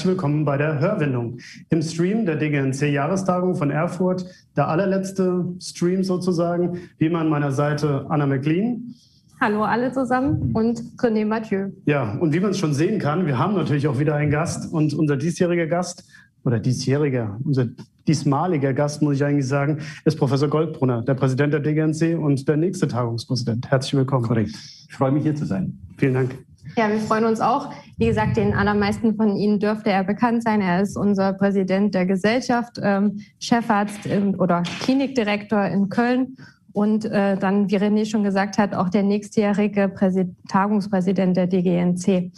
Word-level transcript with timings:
Herzlich 0.00 0.16
willkommen 0.16 0.46
bei 0.46 0.56
der 0.56 0.80
Hörwindung. 0.80 1.36
Im 1.68 1.82
Stream 1.82 2.24
der 2.24 2.36
DGNC-Jahrestagung 2.36 3.54
von 3.54 3.70
Erfurt, 3.70 4.24
der 4.56 4.66
allerletzte 4.66 5.44
Stream 5.60 6.04
sozusagen, 6.04 6.78
wie 6.96 7.04
immer 7.04 7.18
an 7.18 7.28
meiner 7.28 7.52
Seite 7.52 8.06
Anna 8.08 8.24
McLean. 8.24 8.94
Hallo 9.42 9.62
alle 9.62 9.92
zusammen 9.92 10.52
und 10.54 10.80
René 10.96 11.26
Mathieu. 11.26 11.68
Ja, 11.84 12.14
und 12.14 12.32
wie 12.32 12.40
man 12.40 12.52
es 12.52 12.58
schon 12.58 12.72
sehen 12.72 12.98
kann, 12.98 13.26
wir 13.26 13.38
haben 13.38 13.54
natürlich 13.54 13.88
auch 13.88 13.98
wieder 13.98 14.14
einen 14.14 14.30
Gast 14.30 14.72
und 14.72 14.94
unser 14.94 15.18
diesjähriger 15.18 15.66
Gast 15.66 16.08
oder 16.46 16.58
diesjähriger, 16.58 17.38
unser 17.44 17.66
diesmaliger 18.08 18.72
Gast, 18.72 19.02
muss 19.02 19.16
ich 19.16 19.24
eigentlich 19.24 19.48
sagen, 19.48 19.80
ist 20.06 20.16
Professor 20.16 20.48
Goldbrunner, 20.48 21.02
der 21.02 21.12
Präsident 21.12 21.52
der 21.52 21.60
DGNC 21.60 22.18
und 22.18 22.48
der 22.48 22.56
nächste 22.56 22.88
Tagungspräsident. 22.88 23.70
Herzlich 23.70 23.92
willkommen. 23.92 24.26
Korrekt. 24.26 24.52
Ich 24.88 24.94
freue 24.94 25.12
mich 25.12 25.24
hier 25.24 25.34
zu 25.34 25.44
sein. 25.44 25.78
Vielen 25.98 26.14
Dank. 26.14 26.38
Ja, 26.76 26.88
wir 26.88 26.98
freuen 27.00 27.24
uns 27.24 27.40
auch. 27.40 27.70
Wie 28.00 28.06
gesagt, 28.06 28.38
den 28.38 28.54
allermeisten 28.54 29.14
von 29.14 29.36
Ihnen 29.36 29.58
dürfte 29.58 29.90
er 29.90 30.04
bekannt 30.04 30.42
sein. 30.42 30.62
Er 30.62 30.80
ist 30.80 30.96
unser 30.96 31.34
Präsident 31.34 31.94
der 31.94 32.06
Gesellschaft, 32.06 32.80
ähm, 32.82 33.20
Chefarzt 33.38 34.08
oder 34.38 34.62
Klinikdirektor 34.80 35.66
in 35.66 35.90
Köln 35.90 36.38
und 36.72 37.04
äh, 37.04 37.36
dann, 37.36 37.70
wie 37.70 37.76
René 37.76 38.06
schon 38.06 38.24
gesagt 38.24 38.56
hat, 38.56 38.74
auch 38.74 38.88
der 38.88 39.02
nächstjährige 39.02 39.90
Präsid 39.90 40.34
Tagungspräsident 40.48 41.36
der 41.36 41.46
DGNC. 41.46 42.32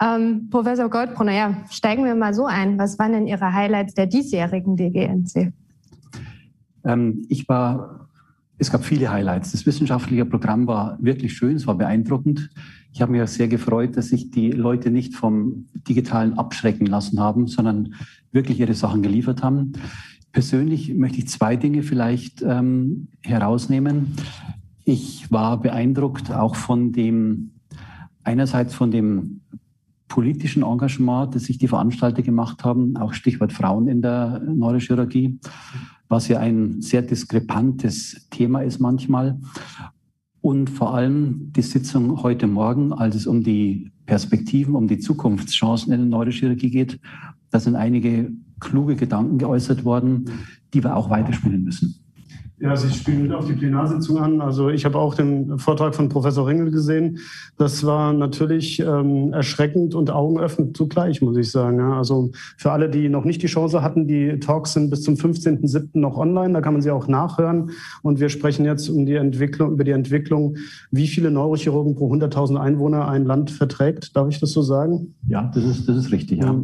Ähm, 0.00 0.48
Professor 0.48 0.88
Goldbrunner, 0.88 1.32
ja, 1.32 1.56
steigen 1.70 2.04
wir 2.04 2.14
mal 2.14 2.32
so 2.32 2.46
ein. 2.46 2.78
Was 2.78 2.96
waren 2.96 3.14
denn 3.14 3.26
Ihre 3.26 3.52
Highlights 3.52 3.94
der 3.94 4.06
diesjährigen 4.06 4.76
DGNC? 4.76 5.52
Ähm, 6.84 7.26
ich 7.28 7.48
war 7.48 8.04
es 8.58 8.70
gab 8.70 8.84
viele 8.84 9.10
Highlights. 9.10 9.52
Das 9.52 9.66
wissenschaftliche 9.66 10.24
Programm 10.24 10.68
war 10.68 10.96
wirklich 11.00 11.32
schön, 11.32 11.56
es 11.56 11.66
war 11.66 11.74
beeindruckend. 11.74 12.50
Ich 12.94 13.02
habe 13.02 13.10
mich 13.10 13.28
sehr 13.28 13.48
gefreut, 13.48 13.96
dass 13.96 14.10
sich 14.10 14.30
die 14.30 14.52
Leute 14.52 14.92
nicht 14.92 15.16
vom 15.16 15.66
Digitalen 15.74 16.34
abschrecken 16.34 16.86
lassen 16.86 17.18
haben, 17.18 17.48
sondern 17.48 17.94
wirklich 18.30 18.60
ihre 18.60 18.74
Sachen 18.74 19.02
geliefert 19.02 19.42
haben. 19.42 19.72
Persönlich 20.30 20.94
möchte 20.94 21.18
ich 21.18 21.26
zwei 21.26 21.56
Dinge 21.56 21.82
vielleicht 21.82 22.40
ähm, 22.42 23.08
herausnehmen. 23.24 24.14
Ich 24.84 25.28
war 25.32 25.60
beeindruckt 25.60 26.30
auch 26.30 26.54
von 26.54 26.92
dem, 26.92 27.50
einerseits 28.22 28.74
von 28.74 28.92
dem 28.92 29.40
politischen 30.06 30.62
Engagement, 30.62 31.34
das 31.34 31.44
sich 31.44 31.58
die 31.58 31.66
Veranstalter 31.66 32.22
gemacht 32.22 32.62
haben, 32.62 32.96
auch 32.96 33.12
Stichwort 33.12 33.52
Frauen 33.52 33.88
in 33.88 34.02
der 34.02 34.40
Neurochirurgie 34.46 35.40
was 36.08 36.28
ja 36.28 36.38
ein 36.38 36.80
sehr 36.80 37.02
diskrepantes 37.02 38.28
Thema 38.30 38.60
ist 38.60 38.78
manchmal. 38.78 39.40
Und 40.44 40.68
vor 40.68 40.94
allem 40.94 41.54
die 41.54 41.62
Sitzung 41.62 42.22
heute 42.22 42.46
Morgen, 42.46 42.92
als 42.92 43.14
es 43.14 43.26
um 43.26 43.42
die 43.42 43.90
Perspektiven, 44.04 44.74
um 44.74 44.86
die 44.86 44.98
Zukunftschancen 44.98 45.90
in 45.90 46.00
der 46.00 46.06
Neurochirurgie 46.06 46.68
geht, 46.68 47.00
da 47.48 47.58
sind 47.58 47.76
einige 47.76 48.30
kluge 48.60 48.94
Gedanken 48.94 49.38
geäußert 49.38 49.86
worden, 49.86 50.26
die 50.74 50.84
wir 50.84 50.96
auch 50.96 51.08
weiterspielen 51.08 51.64
müssen. 51.64 52.03
Ja, 52.64 52.74
Sie 52.76 52.90
spielen 52.90 53.24
mit 53.24 53.32
auf 53.34 53.44
die 53.44 53.52
Plenarsitzung 53.52 54.16
an. 54.16 54.40
Also 54.40 54.70
ich 54.70 54.86
habe 54.86 54.98
auch 54.98 55.14
den 55.14 55.58
Vortrag 55.58 55.94
von 55.94 56.08
Professor 56.08 56.46
Ringel 56.46 56.70
gesehen. 56.70 57.18
Das 57.58 57.84
war 57.84 58.14
natürlich 58.14 58.80
ähm, 58.80 59.34
erschreckend 59.34 59.94
und 59.94 60.10
augenöffnend 60.10 60.74
zugleich, 60.74 61.20
muss 61.20 61.36
ich 61.36 61.50
sagen. 61.50 61.78
Ja, 61.78 61.98
also 61.98 62.30
für 62.56 62.72
alle, 62.72 62.88
die 62.88 63.10
noch 63.10 63.26
nicht 63.26 63.42
die 63.42 63.48
Chance 63.48 63.82
hatten, 63.82 64.08
die 64.08 64.40
Talks 64.40 64.72
sind 64.72 64.88
bis 64.88 65.02
zum 65.02 65.16
15.07. 65.16 65.88
noch 65.92 66.16
online. 66.16 66.54
Da 66.54 66.62
kann 66.62 66.72
man 66.72 66.80
sie 66.80 66.90
auch 66.90 67.06
nachhören. 67.06 67.70
Und 68.00 68.18
wir 68.18 68.30
sprechen 68.30 68.64
jetzt 68.64 68.88
um 68.88 69.04
die 69.04 69.16
Entwicklung, 69.16 69.72
über 69.72 69.84
die 69.84 69.90
Entwicklung, 69.90 70.56
wie 70.90 71.06
viele 71.06 71.30
Neurochirurgen 71.30 71.94
pro 71.94 72.10
100.000 72.10 72.56
Einwohner 72.56 73.08
ein 73.08 73.26
Land 73.26 73.50
verträgt. 73.50 74.16
Darf 74.16 74.30
ich 74.30 74.40
das 74.40 74.52
so 74.52 74.62
sagen? 74.62 75.14
Ja, 75.28 75.50
das 75.54 75.64
ist, 75.64 75.86
das 75.86 75.98
ist 75.98 76.12
richtig. 76.12 76.38
Ja. 76.38 76.58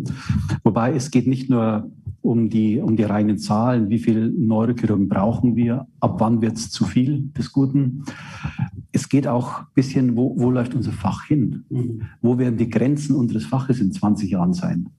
Wobei 0.64 0.94
es 0.94 1.10
geht 1.10 1.26
nicht 1.26 1.50
nur 1.50 1.90
um 2.22 2.50
die, 2.50 2.80
um 2.80 2.96
die 2.96 3.02
reinen 3.02 3.38
Zahlen, 3.38 3.88
wie 3.88 3.98
viel 3.98 4.30
Neurochirurgen 4.30 5.08
brauchen 5.08 5.56
wir, 5.56 5.86
ab 6.00 6.16
wann 6.20 6.42
wird 6.42 6.56
es 6.56 6.70
zu 6.70 6.84
viel 6.84 7.30
des 7.36 7.52
Guten. 7.52 8.04
Es 8.92 9.08
geht 9.08 9.26
auch 9.26 9.60
ein 9.60 9.66
bisschen, 9.74 10.16
wo, 10.16 10.34
wo 10.38 10.50
läuft 10.50 10.74
unser 10.74 10.92
Fach 10.92 11.24
hin? 11.24 11.64
Mhm. 11.70 12.02
Wo 12.20 12.38
werden 12.38 12.58
die 12.58 12.68
Grenzen 12.68 13.16
unseres 13.16 13.46
Faches 13.46 13.80
in 13.80 13.92
20 13.92 14.30
Jahren 14.30 14.52
sein? 14.52 14.90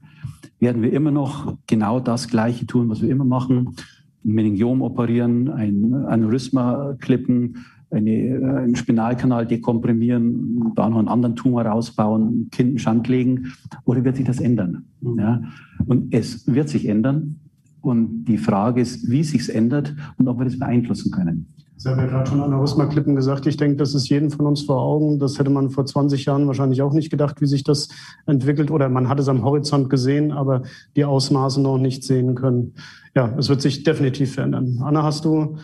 Werden 0.59 0.82
wir 0.82 0.94
immer 0.94 1.12
noch 1.12 1.58
genau 1.68 2.00
das 2.00 2.28
Gleiche 2.28 2.66
tun, 2.66 2.90
was 2.90 3.02
wir 3.02 3.09
immer 3.09 3.26
machen? 3.26 3.76
Ein 4.24 4.34
Meningiom 4.34 4.82
operieren, 4.82 5.50
ein 5.50 5.94
Aneurysma 5.94 6.96
klippen, 7.00 7.58
eine, 7.91 8.12
äh, 8.12 8.44
einen 8.44 8.75
Spinalkanal 8.75 9.46
dekomprimieren, 9.46 10.72
da 10.75 10.90
noch 10.90 11.00
einen 11.00 11.07
anderen 11.07 11.35
Tumor 11.35 11.66
rausbauen, 11.66 12.50
Kind 12.52 12.72
in 12.72 12.79
Schand 12.79 13.07
legen? 13.07 13.53
Oder 13.85 14.03
wird 14.03 14.16
sich 14.16 14.25
das 14.25 14.40
ändern? 14.40 14.85
Mhm. 15.02 15.19
Ja? 15.19 15.41
Und 15.85 16.13
es 16.13 16.52
wird 16.52 16.69
sich 16.69 16.88
ändern. 16.88 17.38
Und 17.81 18.25
die 18.25 18.38
Frage 18.38 18.81
ist, 18.81 19.09
wie 19.09 19.24
sich 19.24 19.41
es 19.41 19.50
ändert 19.50 19.96
und 20.18 20.28
ob 20.28 20.40
wir 20.40 20.46
das 20.46 20.59
beeinflussen 20.59 21.12
können. 21.12 21.47
Sie 21.81 21.90
haben 21.90 21.97
ja 21.97 22.06
gerade 22.06 22.29
schon 22.29 22.40
an 22.41 22.53
Aneurysma-Klippen 22.53 23.16
gesagt. 23.16 23.47
Ich 23.47 23.57
denke, 23.57 23.78
das 23.78 23.96
ist 23.96 24.08
jedem 24.08 24.29
von 24.29 24.46
uns 24.46 24.62
vor 24.62 24.79
Augen. 24.79 25.18
Das 25.18 25.40
hätte 25.40 25.50
man 25.50 25.72
vor 25.72 25.84
20 25.84 26.25
Jahren 26.25 26.46
wahrscheinlich 26.46 26.84
auch 26.84 26.94
nicht 26.94 27.09
gedacht, 27.09 27.41
wie 27.41 27.47
sich 27.47 27.63
das 27.63 27.90
entwickelt. 28.28 28.69
Oder 28.69 28.88
man 28.88 29.09
hat 29.09 29.19
es 29.19 29.28
am 29.28 29.44
Horizont 29.44 29.90
gesehen, 29.90 30.31
aber 30.31 30.62
die 30.96 31.06
Ausmaße 31.06 31.59
noch 31.59 31.79
nicht 31.79 32.03
sehen 32.03 32.35
können. 32.35 32.75
Ja, 33.16 33.34
es 33.35 33.50
wird 33.50 33.63
sich 33.63 33.84
definitiv 33.84 34.35
verändern. 34.35 34.79
Anna, 34.84 35.02
hast 35.02 35.25
du 35.25 35.58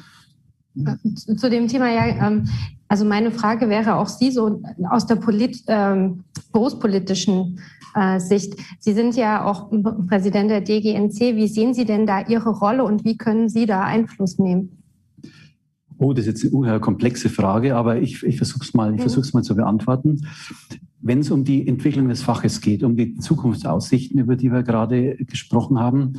zu 1.37 1.49
dem 1.49 1.67
Thema 1.67 1.89
ja, 1.91 2.27
ähm, 2.27 2.47
also 2.87 3.05
meine 3.05 3.31
Frage 3.31 3.69
wäre 3.69 3.95
auch 3.95 4.07
Sie 4.07 4.31
so 4.31 4.61
aus 4.89 5.05
der 5.05 5.15
Polit, 5.15 5.63
ähm, 5.67 6.23
berufspolitischen 6.53 7.59
äh, 7.95 8.19
Sicht. 8.19 8.55
Sie 8.79 8.93
sind 8.93 9.15
ja 9.15 9.43
auch 9.43 9.69
Präsident 10.07 10.49
der 10.49 10.61
DGNC. 10.61 11.35
Wie 11.35 11.47
sehen 11.47 11.73
Sie 11.73 11.85
denn 11.85 12.05
da 12.05 12.21
Ihre 12.21 12.49
Rolle 12.49 12.83
und 12.83 13.03
wie 13.03 13.17
können 13.17 13.49
Sie 13.49 13.65
da 13.65 13.81
Einfluss 13.81 14.39
nehmen? 14.39 14.83
Oh, 15.99 16.13
das 16.13 16.27
ist 16.27 16.43
jetzt 16.43 16.53
eine 16.53 16.79
komplexe 16.79 17.29
Frage, 17.29 17.75
aber 17.75 17.99
ich, 17.99 18.23
ich 18.23 18.37
versuche 18.37 18.63
es 18.63 18.73
mal, 18.73 18.93
ich 18.93 19.01
versuch's 19.01 19.33
mal 19.33 19.43
zu 19.43 19.55
beantworten. 19.55 20.27
Wenn 21.01 21.19
es 21.19 21.31
um 21.31 21.43
die 21.43 21.67
Entwicklung 21.67 22.09
des 22.09 22.21
Faches 22.21 22.61
geht, 22.61 22.83
um 22.83 22.95
die 22.95 23.15
Zukunftsaussichten, 23.15 24.19
über 24.19 24.35
die 24.35 24.51
wir 24.51 24.63
gerade 24.63 25.15
gesprochen 25.17 25.79
haben, 25.79 26.13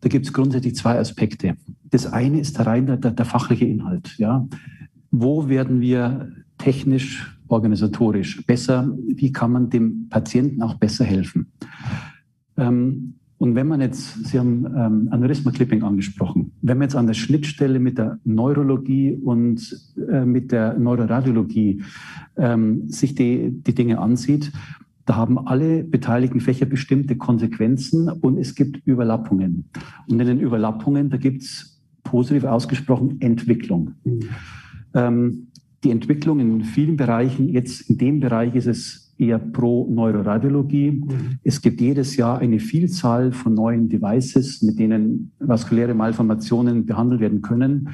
da 0.00 0.08
gibt 0.08 0.26
es 0.26 0.32
grundsätzlich 0.32 0.74
zwei 0.74 0.98
Aspekte. 0.98 1.56
Das 1.90 2.06
eine 2.06 2.40
ist 2.40 2.58
der 2.58 2.66
rein 2.66 2.86
der, 2.86 2.96
der 2.96 3.24
fachliche 3.24 3.64
Inhalt. 3.64 4.16
Ja. 4.18 4.46
Wo 5.10 5.48
werden 5.48 5.80
wir 5.80 6.32
technisch, 6.58 7.38
organisatorisch 7.48 8.44
besser? 8.46 8.96
Wie 9.06 9.32
kann 9.32 9.52
man 9.52 9.70
dem 9.70 10.08
Patienten 10.08 10.62
auch 10.62 10.74
besser 10.74 11.04
helfen? 11.04 11.52
Ähm, 12.56 13.14
und 13.42 13.56
wenn 13.56 13.66
man 13.66 13.80
jetzt, 13.80 14.24
Sie 14.24 14.38
haben 14.38 14.66
ähm, 14.66 15.08
Aneurysma-Clipping 15.10 15.82
angesprochen, 15.82 16.52
wenn 16.62 16.78
man 16.78 16.84
jetzt 16.84 16.94
an 16.94 17.08
der 17.08 17.14
Schnittstelle 17.14 17.80
mit 17.80 17.98
der 17.98 18.20
Neurologie 18.22 19.14
und 19.14 19.60
äh, 19.96 20.24
mit 20.24 20.52
der 20.52 20.78
Neuroradiologie 20.78 21.82
ähm, 22.36 22.88
sich 22.88 23.16
die, 23.16 23.50
die 23.50 23.74
Dinge 23.74 23.98
ansieht, 23.98 24.52
da 25.06 25.16
haben 25.16 25.44
alle 25.44 25.82
beteiligten 25.82 26.38
Fächer 26.38 26.66
bestimmte 26.66 27.16
Konsequenzen 27.16 28.08
und 28.08 28.38
es 28.38 28.54
gibt 28.54 28.86
Überlappungen. 28.86 29.64
Und 30.08 30.20
in 30.20 30.26
den 30.28 30.38
Überlappungen, 30.38 31.10
da 31.10 31.16
gibt 31.16 31.42
es 31.42 31.82
positiv 32.04 32.44
ausgesprochen 32.44 33.20
Entwicklung. 33.20 33.94
Mhm. 34.04 34.20
Ähm, 34.94 35.46
die 35.82 35.90
Entwicklung 35.90 36.38
in 36.38 36.62
vielen 36.62 36.96
Bereichen, 36.96 37.48
jetzt 37.48 37.90
in 37.90 37.98
dem 37.98 38.20
Bereich 38.20 38.54
ist 38.54 38.68
es 38.68 39.01
eher 39.22 39.38
pro 39.38 39.88
Neuroradiologie. 39.90 40.90
Mhm. 40.90 41.38
Es 41.42 41.62
gibt 41.62 41.80
jedes 41.80 42.16
Jahr 42.16 42.38
eine 42.38 42.58
Vielzahl 42.58 43.32
von 43.32 43.54
neuen 43.54 43.88
Devices, 43.88 44.62
mit 44.62 44.78
denen 44.78 45.32
vaskuläre 45.38 45.94
Malformationen 45.94 46.84
behandelt 46.84 47.20
werden 47.20 47.40
können. 47.40 47.88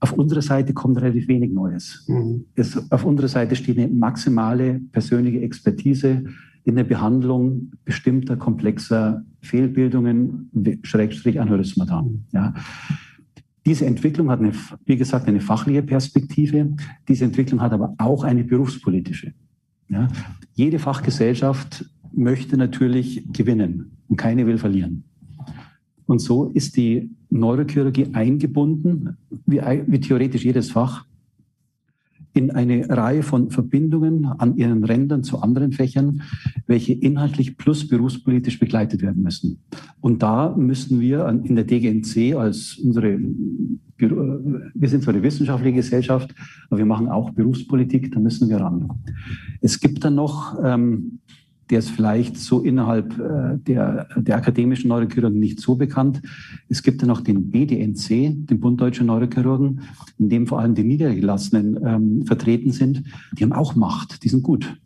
Auf 0.00 0.12
unserer 0.12 0.42
Seite 0.42 0.74
kommt 0.74 1.00
relativ 1.00 1.26
wenig 1.26 1.50
Neues. 1.52 2.04
Mhm. 2.08 2.44
Es, 2.54 2.90
auf 2.92 3.04
unserer 3.04 3.28
Seite 3.28 3.56
steht 3.56 3.78
eine 3.78 3.88
maximale 3.88 4.80
persönliche 4.92 5.40
Expertise 5.40 6.24
in 6.64 6.76
der 6.76 6.84
Behandlung 6.84 7.72
bestimmter 7.84 8.36
komplexer 8.36 9.24
Fehlbildungen, 9.40 10.50
Schrägstrich 10.82 11.40
Aneurysmata. 11.40 12.06
Ja. 12.32 12.54
Diese 13.64 13.86
Entwicklung 13.86 14.30
hat, 14.30 14.40
eine, 14.40 14.52
wie 14.84 14.96
gesagt, 14.96 15.28
eine 15.28 15.40
fachliche 15.40 15.82
Perspektive. 15.82 16.74
Diese 17.08 17.24
Entwicklung 17.24 17.60
hat 17.60 17.72
aber 17.72 17.94
auch 17.98 18.24
eine 18.24 18.44
berufspolitische. 18.44 19.32
Ja? 19.88 20.08
Jede 20.54 20.78
Fachgesellschaft 20.78 21.84
möchte 22.12 22.56
natürlich 22.56 23.24
gewinnen 23.32 23.92
und 24.08 24.16
keine 24.16 24.46
will 24.46 24.58
verlieren. 24.58 25.04
Und 26.06 26.20
so 26.20 26.46
ist 26.46 26.76
die 26.76 27.10
Neurochirurgie 27.30 28.14
eingebunden, 28.14 29.16
wie, 29.46 29.60
wie 29.60 30.00
theoretisch 30.00 30.44
jedes 30.44 30.70
Fach, 30.70 31.04
in 32.34 32.50
eine 32.52 32.88
Reihe 32.88 33.22
von 33.22 33.50
Verbindungen 33.50 34.24
an 34.24 34.56
ihren 34.56 34.84
Rändern 34.84 35.24
zu 35.24 35.40
anderen 35.40 35.72
Fächern, 35.72 36.22
welche 36.66 36.92
inhaltlich 36.92 37.56
plus 37.56 37.88
berufspolitisch 37.88 38.60
begleitet 38.60 39.02
werden 39.02 39.22
müssen. 39.22 39.60
Und 40.00 40.22
da 40.22 40.54
müssen 40.56 41.00
wir 41.00 41.26
in 41.28 41.56
der 41.56 41.64
DGNC 41.64 42.36
als 42.36 42.78
unsere, 42.78 43.18
wir 43.98 44.88
sind 44.88 45.02
zwar 45.02 45.14
eine 45.14 45.22
wissenschaftliche 45.22 45.76
Gesellschaft, 45.76 46.34
aber 46.70 46.78
wir 46.78 46.86
machen 46.86 47.08
auch 47.08 47.30
Berufspolitik, 47.30 48.12
da 48.12 48.20
müssen 48.20 48.48
wir 48.48 48.58
ran. 48.58 48.88
Es 49.60 49.80
gibt 49.80 50.04
dann 50.04 50.14
noch 50.14 50.56
ähm, 50.62 51.20
der 51.70 51.80
ist 51.80 51.90
vielleicht 51.90 52.36
so 52.36 52.62
innerhalb 52.62 53.18
äh, 53.18 53.58
der, 53.58 54.08
der 54.16 54.36
akademischen 54.36 54.88
Neurochirurgen 54.88 55.38
nicht 55.38 55.60
so 55.60 55.76
bekannt. 55.76 56.22
Es 56.68 56.82
gibt 56.82 57.02
dann 57.02 57.08
noch 57.08 57.20
den 57.20 57.50
BDNC, 57.50 58.46
den 58.46 58.60
Bund 58.60 58.80
Deutscher 58.80 59.04
Neurochirurgen, 59.04 59.82
in 60.18 60.28
dem 60.28 60.46
vor 60.46 60.60
allem 60.60 60.74
die 60.74 60.84
Niedergelassenen 60.84 61.78
ähm, 61.84 62.26
vertreten 62.26 62.72
sind. 62.72 63.04
Die 63.32 63.44
haben 63.44 63.52
auch 63.52 63.74
Macht, 63.74 64.24
die 64.24 64.28
sind 64.28 64.42
gut. 64.42 64.78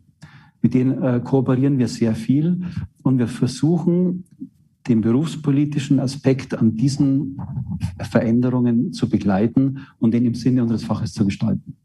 Mit 0.61 0.73
denen 0.73 1.01
äh, 1.01 1.21
kooperieren 1.23 1.77
wir 1.77 1.87
sehr 1.87 2.15
viel 2.15 2.61
und 3.01 3.17
wir 3.17 3.27
versuchen, 3.27 4.25
den 4.87 5.01
berufspolitischen 5.01 5.99
Aspekt 5.99 6.57
an 6.57 6.75
diesen 6.75 7.39
Veränderungen 7.99 8.93
zu 8.93 9.09
begleiten 9.09 9.79
und 9.99 10.13
den 10.13 10.25
im 10.25 10.35
Sinne 10.35 10.61
unseres 10.61 10.83
Faches 10.83 11.13
zu 11.13 11.25
gestalten. 11.25 11.77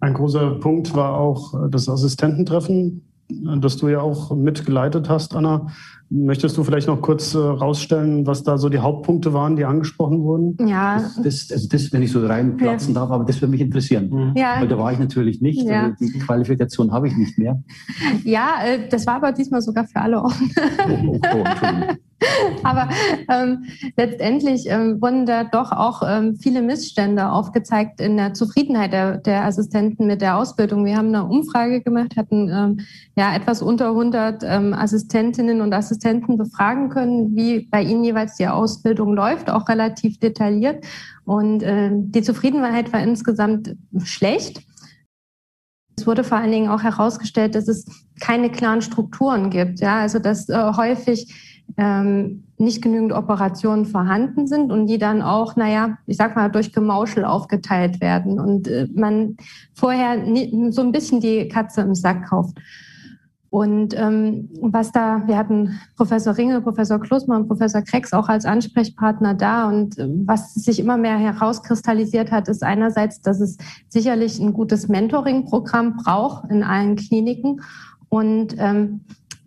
Ein 0.00 0.14
großer 0.14 0.58
Punkt 0.60 0.94
war 0.94 1.18
auch 1.18 1.68
das 1.68 1.88
Assistententreffen 1.88 3.09
das 3.60 3.76
du 3.76 3.88
ja 3.88 4.00
auch 4.00 4.34
mitgeleitet 4.34 5.08
hast, 5.08 5.34
Anna. 5.34 5.66
Möchtest 6.12 6.56
du 6.56 6.64
vielleicht 6.64 6.88
noch 6.88 7.00
kurz 7.00 7.34
äh, 7.34 7.38
rausstellen, 7.38 8.26
was 8.26 8.42
da 8.42 8.58
so 8.58 8.68
die 8.68 8.80
Hauptpunkte 8.80 9.32
waren, 9.32 9.54
die 9.54 9.64
angesprochen 9.64 10.22
wurden? 10.24 10.56
Ja. 10.68 10.96
Das, 10.96 11.22
das, 11.22 11.52
also 11.52 11.68
das 11.68 11.92
wenn 11.92 12.02
ich 12.02 12.10
so 12.10 12.26
reinplatzen 12.26 12.94
ja. 12.94 13.00
darf, 13.00 13.12
aber 13.12 13.24
das 13.24 13.40
würde 13.40 13.52
mich 13.52 13.60
interessieren. 13.60 14.10
Mhm. 14.10 14.32
Ja. 14.36 14.60
Weil 14.60 14.66
da 14.66 14.76
war 14.76 14.92
ich 14.92 14.98
natürlich 14.98 15.40
nicht. 15.40 15.62
Ja. 15.62 15.84
Also 15.84 15.94
die 16.04 16.18
Qualifikation 16.18 16.90
habe 16.90 17.06
ich 17.06 17.16
nicht 17.16 17.38
mehr. 17.38 17.62
Ja, 18.24 18.56
äh, 18.64 18.88
das 18.88 19.06
war 19.06 19.14
aber 19.14 19.32
diesmal 19.32 19.62
sogar 19.62 19.86
für 19.86 20.00
alle 20.00 20.20
offen. 20.20 20.50
Oh, 20.88 21.20
oh, 21.22 21.44
oh, 21.44 21.94
Aber 22.62 22.88
ähm, 23.28 23.64
letztendlich 23.96 24.66
ähm, 24.68 25.00
wurden 25.00 25.26
da 25.26 25.44
doch 25.44 25.72
auch 25.72 26.02
ähm, 26.06 26.36
viele 26.36 26.62
Missstände 26.62 27.30
aufgezeigt 27.30 28.00
in 28.00 28.16
der 28.16 28.34
Zufriedenheit 28.34 28.92
der, 28.92 29.18
der, 29.18 29.44
Assistenten 29.44 30.06
mit 30.06 30.20
der 30.20 30.36
Ausbildung. 30.36 30.84
Wir 30.84 30.96
haben 30.96 31.08
eine 31.08 31.24
Umfrage 31.24 31.80
gemacht, 31.80 32.16
hatten 32.16 32.48
ähm, 32.48 32.80
ja 33.20 33.34
etwas 33.34 33.60
unter 33.60 33.88
100 33.88 34.42
ähm, 34.44 34.72
Assistentinnen 34.72 35.60
und 35.60 35.74
Assistenten 35.74 36.38
befragen 36.38 36.88
können, 36.88 37.36
wie 37.36 37.68
bei 37.70 37.82
ihnen 37.82 38.02
jeweils 38.02 38.36
die 38.36 38.48
Ausbildung 38.48 39.12
läuft, 39.14 39.50
auch 39.50 39.68
relativ 39.68 40.18
detailliert. 40.18 40.84
Und 41.24 41.62
äh, 41.62 41.90
die 41.92 42.22
Zufriedenheit 42.22 42.92
war 42.94 43.02
insgesamt 43.02 43.76
schlecht. 44.02 44.62
Es 45.98 46.06
wurde 46.06 46.24
vor 46.24 46.38
allen 46.38 46.50
Dingen 46.50 46.70
auch 46.70 46.82
herausgestellt, 46.82 47.54
dass 47.54 47.68
es 47.68 47.84
keine 48.20 48.50
klaren 48.50 48.80
Strukturen 48.80 49.50
gibt. 49.50 49.80
Ja, 49.80 50.00
also 50.00 50.18
dass 50.18 50.48
äh, 50.48 50.72
häufig 50.74 51.62
ähm, 51.76 52.44
nicht 52.56 52.80
genügend 52.80 53.12
Operationen 53.12 53.84
vorhanden 53.84 54.46
sind 54.46 54.72
und 54.72 54.86
die 54.86 54.98
dann 54.98 55.20
auch, 55.20 55.56
naja, 55.56 55.98
ich 56.06 56.16
sag 56.16 56.36
mal, 56.36 56.50
durch 56.50 56.72
Gemauschel 56.72 57.26
aufgeteilt 57.26 58.00
werden 58.00 58.40
und 58.40 58.66
äh, 58.66 58.88
man 58.94 59.36
vorher 59.74 60.24
so 60.70 60.80
ein 60.80 60.92
bisschen 60.92 61.20
die 61.20 61.48
Katze 61.48 61.82
im 61.82 61.94
Sack 61.94 62.30
kauft. 62.30 62.56
Und 63.50 63.98
ähm, 63.98 64.48
was 64.60 64.92
da, 64.92 65.24
wir 65.26 65.36
hatten 65.36 65.80
Professor 65.96 66.36
Ringe, 66.36 66.60
Professor 66.60 67.00
Klusmann, 67.00 67.48
Professor 67.48 67.82
Krex 67.82 68.12
auch 68.12 68.28
als 68.28 68.44
Ansprechpartner 68.44 69.34
da. 69.34 69.68
Und 69.68 69.98
äh, 69.98 70.08
was 70.24 70.54
sich 70.54 70.78
immer 70.78 70.96
mehr 70.96 71.18
herauskristallisiert 71.18 72.30
hat, 72.30 72.48
ist 72.48 72.62
einerseits, 72.62 73.20
dass 73.20 73.40
es 73.40 73.58
sicherlich 73.88 74.38
ein 74.38 74.52
gutes 74.52 74.86
Mentoring-Programm 74.88 75.96
braucht 75.96 76.48
in 76.48 76.62
allen 76.62 76.94
Kliniken. 76.94 77.60
Und 78.08 78.54
ähm, 78.58 79.00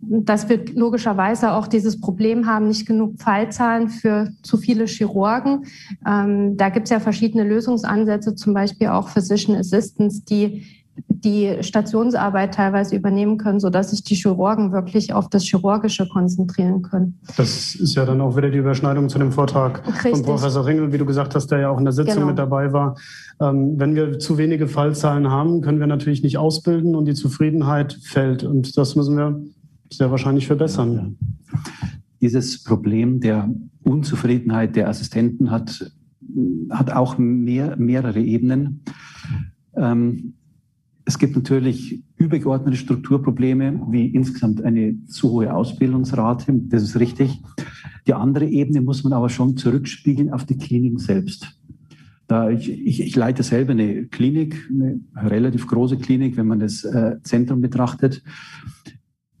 dass 0.06 0.50
wir 0.50 0.64
logischerweise 0.74 1.52
auch 1.52 1.66
dieses 1.66 1.98
Problem 2.00 2.46
haben, 2.46 2.68
nicht 2.68 2.86
genug 2.86 3.20
Fallzahlen 3.20 3.88
für 3.88 4.30
zu 4.42 4.58
viele 4.58 4.86
Chirurgen. 4.86 5.64
Ähm, 6.06 6.58
da 6.58 6.68
gibt 6.68 6.84
es 6.84 6.90
ja 6.90 7.00
verschiedene 7.00 7.44
Lösungsansätze, 7.44 8.34
zum 8.34 8.52
Beispiel 8.52 8.88
auch 8.88 9.08
Physician 9.08 9.56
Assistants, 9.56 10.24
die 10.24 10.83
die 11.24 11.56
Stationsarbeit 11.62 12.54
teilweise 12.54 12.94
übernehmen 12.94 13.38
können, 13.38 13.58
sodass 13.58 13.90
sich 13.90 14.04
die 14.04 14.14
Chirurgen 14.14 14.72
wirklich 14.72 15.12
auf 15.12 15.28
das 15.28 15.44
Chirurgische 15.44 16.06
konzentrieren 16.06 16.82
können. 16.82 17.18
Das 17.36 17.74
ist 17.74 17.94
ja 17.94 18.04
dann 18.04 18.20
auch 18.20 18.36
wieder 18.36 18.50
die 18.50 18.58
Überschneidung 18.58 19.08
zu 19.08 19.18
dem 19.18 19.32
Vortrag 19.32 19.86
Richtig. 19.86 20.12
von 20.12 20.22
Professor 20.22 20.66
Ringel, 20.66 20.92
wie 20.92 20.98
du 20.98 21.06
gesagt 21.06 21.34
hast, 21.34 21.48
der 21.48 21.60
ja 21.60 21.70
auch 21.70 21.78
in 21.78 21.84
der 21.84 21.92
Sitzung 21.92 22.14
genau. 22.14 22.26
mit 22.26 22.38
dabei 22.38 22.72
war. 22.72 22.96
Ähm, 23.40 23.74
wenn 23.78 23.94
wir 23.94 24.18
zu 24.18 24.38
wenige 24.38 24.68
Fallzahlen 24.68 25.30
haben, 25.30 25.62
können 25.62 25.80
wir 25.80 25.86
natürlich 25.86 26.22
nicht 26.22 26.38
ausbilden 26.38 26.94
und 26.94 27.06
die 27.06 27.14
Zufriedenheit 27.14 27.98
fällt. 28.02 28.44
Und 28.44 28.76
das 28.76 28.94
müssen 28.94 29.16
wir 29.16 29.42
sehr 29.90 30.10
wahrscheinlich 30.10 30.46
verbessern. 30.46 31.16
Dieses 32.20 32.62
Problem 32.62 33.20
der 33.20 33.48
Unzufriedenheit 33.82 34.76
der 34.76 34.88
Assistenten 34.88 35.50
hat, 35.50 35.90
hat 36.70 36.90
auch 36.90 37.18
mehr, 37.18 37.76
mehrere 37.76 38.20
Ebenen. 38.20 38.82
Ähm, 39.76 40.34
es 41.04 41.18
gibt 41.18 41.36
natürlich 41.36 42.02
übergeordnete 42.16 42.76
Strukturprobleme, 42.76 43.86
wie 43.90 44.06
insgesamt 44.06 44.62
eine 44.62 45.04
zu 45.06 45.30
hohe 45.30 45.52
Ausbildungsrate. 45.52 46.52
Das 46.68 46.82
ist 46.82 46.98
richtig. 46.98 47.42
Die 48.06 48.14
andere 48.14 48.46
Ebene 48.46 48.80
muss 48.80 49.04
man 49.04 49.12
aber 49.12 49.28
schon 49.28 49.56
zurückspiegeln 49.56 50.32
auf 50.32 50.44
die 50.44 50.56
Kliniken 50.56 50.98
selbst. 50.98 51.60
Da 52.26 52.48
ich, 52.48 52.70
ich, 52.70 53.02
ich 53.02 53.16
leite 53.16 53.42
selber 53.42 53.72
eine 53.72 54.06
Klinik, 54.06 54.70
eine 54.70 55.00
relativ 55.14 55.66
große 55.66 55.98
Klinik, 55.98 56.38
wenn 56.38 56.46
man 56.46 56.60
das 56.60 56.84
äh, 56.84 57.16
Zentrum 57.22 57.60
betrachtet 57.60 58.22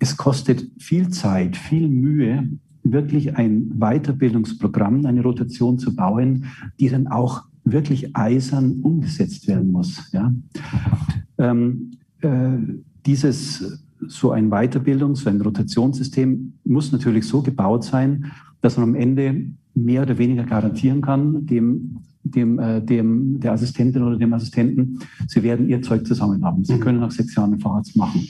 es 0.04 0.18
kostet 0.18 0.70
viel 0.78 1.08
Zeit, 1.08 1.56
viel 1.56 1.88
Mühe, 1.88 2.46
wirklich 2.82 3.36
ein 3.36 3.70
Weiterbildungsprogramm, 3.78 5.06
eine 5.06 5.22
Rotation 5.22 5.78
zu 5.78 5.96
bauen, 5.96 6.44
die 6.78 6.90
dann 6.90 7.06
auch 7.06 7.44
wirklich 7.64 8.14
eisern 8.14 8.80
umgesetzt 8.82 9.48
werden 9.48 9.72
muss. 9.72 10.12
Ja? 10.12 10.34
Ähm, 11.38 11.92
äh, 12.20 12.58
dieses 13.06 13.80
so 14.06 14.30
ein 14.32 14.50
Weiterbildungs-, 14.50 15.22
so 15.22 15.30
ein 15.30 15.40
Rotationssystem 15.40 16.54
muss 16.64 16.92
natürlich 16.92 17.26
so 17.26 17.42
gebaut 17.42 17.84
sein, 17.84 18.32
dass 18.60 18.76
man 18.76 18.90
am 18.90 18.94
Ende 18.94 19.46
mehr 19.74 20.02
oder 20.02 20.18
weniger 20.18 20.44
garantieren 20.44 21.00
kann, 21.00 21.46
dem, 21.46 21.98
dem, 22.22 22.58
äh, 22.58 22.80
dem, 22.80 23.40
der 23.40 23.52
Assistentin 23.52 24.02
oder 24.02 24.16
dem 24.16 24.32
Assistenten, 24.32 25.00
sie 25.26 25.42
werden 25.42 25.68
ihr 25.68 25.82
Zeug 25.82 26.06
zusammen 26.06 26.44
haben. 26.44 26.64
Sie 26.64 26.74
mhm. 26.74 26.80
können 26.80 27.00
nach 27.00 27.10
sechs 27.10 27.34
Jahren 27.34 27.52
einen 27.52 27.60
Facharzt 27.60 27.96
machen. 27.96 28.26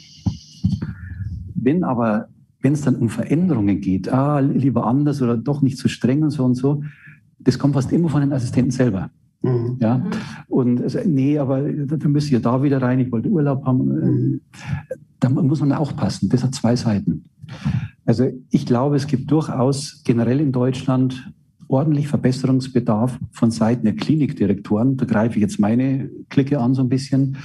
Wenn 1.54 1.84
aber, 1.84 2.28
wenn 2.60 2.72
es 2.72 2.82
dann 2.82 2.96
um 2.96 3.08
Veränderungen 3.08 3.80
geht, 3.80 4.08
ah, 4.12 4.40
lieber 4.40 4.86
anders 4.86 5.22
oder 5.22 5.36
doch 5.36 5.62
nicht 5.62 5.78
so 5.78 5.88
streng 5.88 6.22
und 6.22 6.30
so 6.30 6.44
und 6.44 6.54
so, 6.54 6.82
das 7.38 7.58
kommt 7.58 7.74
fast 7.74 7.92
immer 7.92 8.08
von 8.08 8.22
den 8.22 8.32
Assistenten 8.32 8.70
selber. 8.70 9.10
Mhm. 9.44 9.76
Ja, 9.78 10.02
und 10.48 10.82
also, 10.82 10.98
nee, 11.04 11.38
aber 11.38 11.62
da 11.62 12.08
müsst 12.08 12.30
ihr 12.30 12.40
da 12.40 12.62
wieder 12.62 12.80
rein, 12.80 12.98
ich 13.00 13.12
wollte 13.12 13.28
Urlaub 13.28 13.64
haben. 13.64 13.86
Mhm. 13.86 14.40
Da 15.20 15.28
muss 15.28 15.60
man 15.60 15.72
aufpassen. 15.72 16.28
Das 16.28 16.42
hat 16.42 16.54
zwei 16.54 16.76
Seiten. 16.76 17.24
Also 18.04 18.30
ich 18.50 18.66
glaube, 18.66 18.96
es 18.96 19.06
gibt 19.06 19.30
durchaus 19.30 20.02
generell 20.04 20.40
in 20.40 20.52
Deutschland 20.52 21.32
ordentlich 21.68 22.08
Verbesserungsbedarf 22.08 23.18
von 23.32 23.50
Seiten 23.50 23.84
der 23.84 23.96
Klinikdirektoren. 23.96 24.96
Da 24.96 25.06
greife 25.06 25.36
ich 25.36 25.42
jetzt 25.42 25.58
meine 25.58 26.10
Clique 26.28 26.58
an 26.58 26.74
so 26.74 26.82
ein 26.82 26.88
bisschen. 26.88 27.36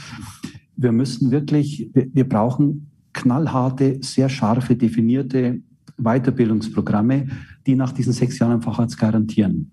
Wir 0.76 0.92
müssen 0.92 1.32
wirklich, 1.32 1.90
wir, 1.94 2.08
wir 2.14 2.28
brauchen 2.28 2.88
knallharte, 3.14 4.00
sehr 4.02 4.30
scharfe, 4.30 4.76
definierte 4.76 5.62
Weiterbildungsprogramme, 6.00 7.28
die 7.66 7.76
nach 7.76 7.92
diesen 7.92 8.14
sechs 8.14 8.40
Jahren 8.40 8.62
Facharzt 8.62 8.98
garantieren. 8.98 9.72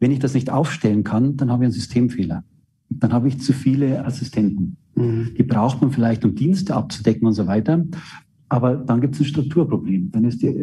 Wenn 0.00 0.10
ich 0.10 0.18
das 0.18 0.34
nicht 0.34 0.50
aufstellen 0.50 1.04
kann, 1.04 1.36
dann 1.36 1.50
habe 1.50 1.64
ich 1.64 1.66
einen 1.66 1.74
Systemfehler. 1.74 2.44
Dann 2.90 3.12
habe 3.12 3.28
ich 3.28 3.40
zu 3.40 3.52
viele 3.52 4.04
Assistenten. 4.04 4.76
Mhm. 4.94 5.30
Die 5.36 5.42
braucht 5.42 5.80
man 5.80 5.90
vielleicht, 5.90 6.24
um 6.24 6.34
Dienste 6.34 6.74
abzudecken 6.74 7.26
und 7.26 7.34
so 7.34 7.46
weiter. 7.46 7.84
Aber 8.48 8.76
dann 8.76 9.00
gibt 9.00 9.14
es 9.14 9.20
ein 9.20 9.26
Strukturproblem. 9.26 10.10
Dann 10.10 10.24
ist 10.24 10.42
die, 10.42 10.54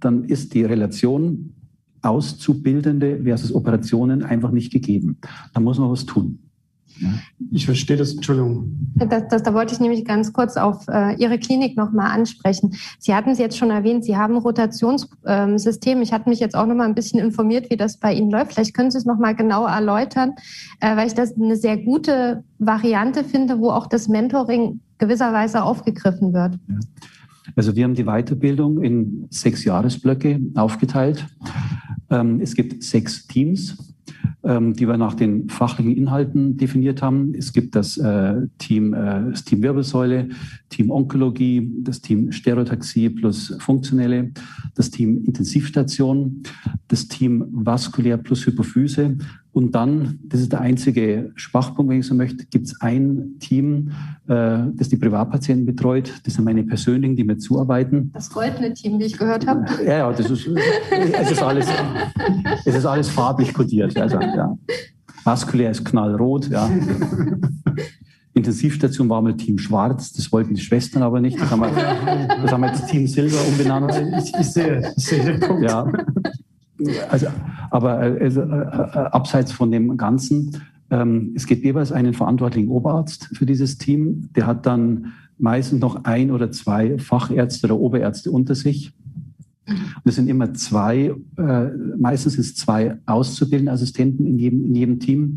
dann 0.00 0.24
ist 0.24 0.54
die 0.54 0.64
Relation 0.64 1.54
Auszubildende 2.02 3.22
versus 3.22 3.54
Operationen 3.54 4.22
einfach 4.22 4.50
nicht 4.50 4.72
gegeben. 4.72 5.16
Da 5.52 5.60
muss 5.60 5.78
man 5.78 5.90
was 5.90 6.04
tun. 6.04 6.38
Ich 7.50 7.66
verstehe 7.66 7.96
das, 7.96 8.14
Entschuldigung. 8.14 8.92
Das, 8.94 9.24
das, 9.28 9.42
da 9.42 9.54
wollte 9.54 9.74
ich 9.74 9.80
nämlich 9.80 10.04
ganz 10.04 10.32
kurz 10.32 10.56
auf 10.56 10.86
äh, 10.88 11.14
Ihre 11.16 11.38
Klinik 11.38 11.76
nochmal 11.76 12.10
ansprechen. 12.10 12.74
Sie 12.98 13.14
hatten 13.14 13.30
es 13.30 13.38
jetzt 13.38 13.56
schon 13.58 13.70
erwähnt, 13.70 14.04
Sie 14.04 14.16
haben 14.16 14.34
ein 14.34 14.42
Rotationssystem. 14.42 15.96
Ähm, 15.96 16.02
ich 16.02 16.12
hatte 16.12 16.28
mich 16.28 16.40
jetzt 16.40 16.54
auch 16.54 16.66
nochmal 16.66 16.86
ein 16.86 16.94
bisschen 16.94 17.20
informiert, 17.20 17.70
wie 17.70 17.76
das 17.76 17.96
bei 17.96 18.14
Ihnen 18.14 18.30
läuft. 18.30 18.52
Vielleicht 18.52 18.74
können 18.74 18.90
Sie 18.90 18.98
es 18.98 19.04
nochmal 19.04 19.34
genauer 19.34 19.70
erläutern, 19.70 20.32
äh, 20.80 20.96
weil 20.96 21.06
ich 21.06 21.14
das 21.14 21.34
eine 21.36 21.56
sehr 21.56 21.76
gute 21.76 22.44
Variante 22.58 23.24
finde, 23.24 23.58
wo 23.58 23.70
auch 23.70 23.86
das 23.86 24.08
Mentoring 24.08 24.80
gewisserweise 24.98 25.62
aufgegriffen 25.62 26.32
wird. 26.32 26.58
Ja. 26.68 26.78
Also 27.56 27.76
wir 27.76 27.84
haben 27.84 27.94
die 27.94 28.04
Weiterbildung 28.04 28.82
in 28.82 29.26
sechs 29.30 29.64
Jahresblöcke 29.64 30.40
aufgeteilt. 30.54 31.26
Ähm, 32.10 32.40
es 32.40 32.54
gibt 32.54 32.82
sechs 32.82 33.26
Teams 33.26 33.93
die 34.44 34.86
wir 34.86 34.96
nach 34.96 35.14
den 35.14 35.48
fachlichen 35.48 35.96
Inhalten 35.96 36.56
definiert 36.56 37.02
haben. 37.02 37.34
Es 37.34 37.52
gibt 37.52 37.74
das 37.74 37.96
äh, 37.96 38.34
Team, 38.58 38.92
äh, 38.92 39.30
das 39.30 39.44
Team 39.44 39.62
Wirbelsäule, 39.62 40.28
Team 40.68 40.90
Onkologie, 40.90 41.70
das 41.80 42.00
Team 42.00 42.30
Stereotaxie 42.30 43.10
plus 43.10 43.56
Funktionelle, 43.60 44.32
das 44.74 44.90
Team 44.90 45.24
Intensivstation, 45.24 46.42
das 46.88 47.08
Team 47.08 47.46
Vaskulär 47.52 48.18
plus 48.18 48.46
Hypophyse 48.46 49.16
und 49.54 49.72
dann, 49.72 50.18
das 50.24 50.40
ist 50.40 50.50
der 50.50 50.60
einzige 50.60 51.30
Schwachpunkt, 51.36 51.88
wenn 51.88 52.00
ich 52.00 52.06
so 52.06 52.14
möchte, 52.16 52.44
gibt 52.44 52.66
es 52.66 52.80
ein 52.80 53.36
Team, 53.38 53.92
äh, 54.26 54.58
das 54.74 54.88
die 54.88 54.96
Privatpatienten 54.96 55.64
betreut. 55.64 56.12
Das 56.24 56.34
sind 56.34 56.44
meine 56.44 56.64
persönlichen, 56.64 57.14
die 57.14 57.22
mir 57.22 57.38
zuarbeiten. 57.38 58.10
Das 58.12 58.30
goldene 58.30 58.74
Team, 58.74 58.98
wie 58.98 59.04
ich 59.04 59.16
gehört 59.16 59.46
habe. 59.46 59.64
Ja, 59.86 59.98
ja, 59.98 60.12
das 60.12 60.28
ist, 60.28 60.48
es 60.48 61.30
ist 61.30 61.40
alles, 61.40 61.68
es 62.64 62.74
ist 62.74 62.84
alles 62.84 63.08
farblich 63.08 63.54
kodiert. 63.54 63.96
Also, 63.96 64.18
ja. 64.20 64.58
Vaskulär 65.22 65.70
ist 65.70 65.84
knallrot, 65.84 66.50
ja. 66.50 66.68
Intensivstation 68.34 69.08
war 69.08 69.22
mal 69.22 69.36
Team 69.36 69.58
Schwarz, 69.58 70.12
das 70.12 70.32
wollten 70.32 70.54
die 70.54 70.60
Schwestern 70.60 71.04
aber 71.04 71.20
nicht. 71.20 71.40
Das 71.40 71.48
haben 71.48 71.60
wir, 71.60 71.68
das 72.42 72.50
haben 72.50 72.60
wir 72.60 72.70
jetzt 72.70 72.88
Team 72.88 73.06
Silber 73.06 73.38
umbenannt. 73.46 73.92
Ich, 74.20 74.34
ich, 74.34 74.50
sehe, 74.50 74.92
ich 74.96 75.04
sehe 75.04 75.24
den 75.24 75.38
Punkt. 75.38 75.62
Ja. 75.62 75.86
Also, 77.08 77.26
aber 77.70 78.02
äh, 78.02 78.24
also, 78.24 78.42
äh, 78.42 78.44
äh, 78.44 78.98
abseits 79.12 79.52
von 79.52 79.70
dem 79.70 79.96
Ganzen, 79.96 80.56
ähm, 80.90 81.32
es 81.34 81.46
gibt 81.46 81.64
jeweils 81.64 81.92
einen 81.92 82.14
verantwortlichen 82.14 82.68
Oberarzt 82.68 83.30
für 83.32 83.46
dieses 83.46 83.78
Team. 83.78 84.28
Der 84.34 84.46
hat 84.46 84.66
dann 84.66 85.12
meistens 85.38 85.80
noch 85.80 86.04
ein 86.04 86.30
oder 86.30 86.50
zwei 86.50 86.98
Fachärzte 86.98 87.66
oder 87.66 87.78
Oberärzte 87.78 88.30
unter 88.30 88.54
sich. 88.54 88.92
Und 89.66 90.02
es 90.04 90.16
sind 90.16 90.28
immer 90.28 90.52
zwei, 90.54 91.14
äh, 91.38 91.66
meistens 91.96 92.34
sind 92.34 92.42
es 92.42 92.54
zwei 92.54 92.98
auszubildende 93.06 93.72
Assistenten 93.72 94.26
in 94.26 94.38
jedem, 94.38 94.64
in 94.64 94.74
jedem 94.74 95.00
Team. 95.00 95.36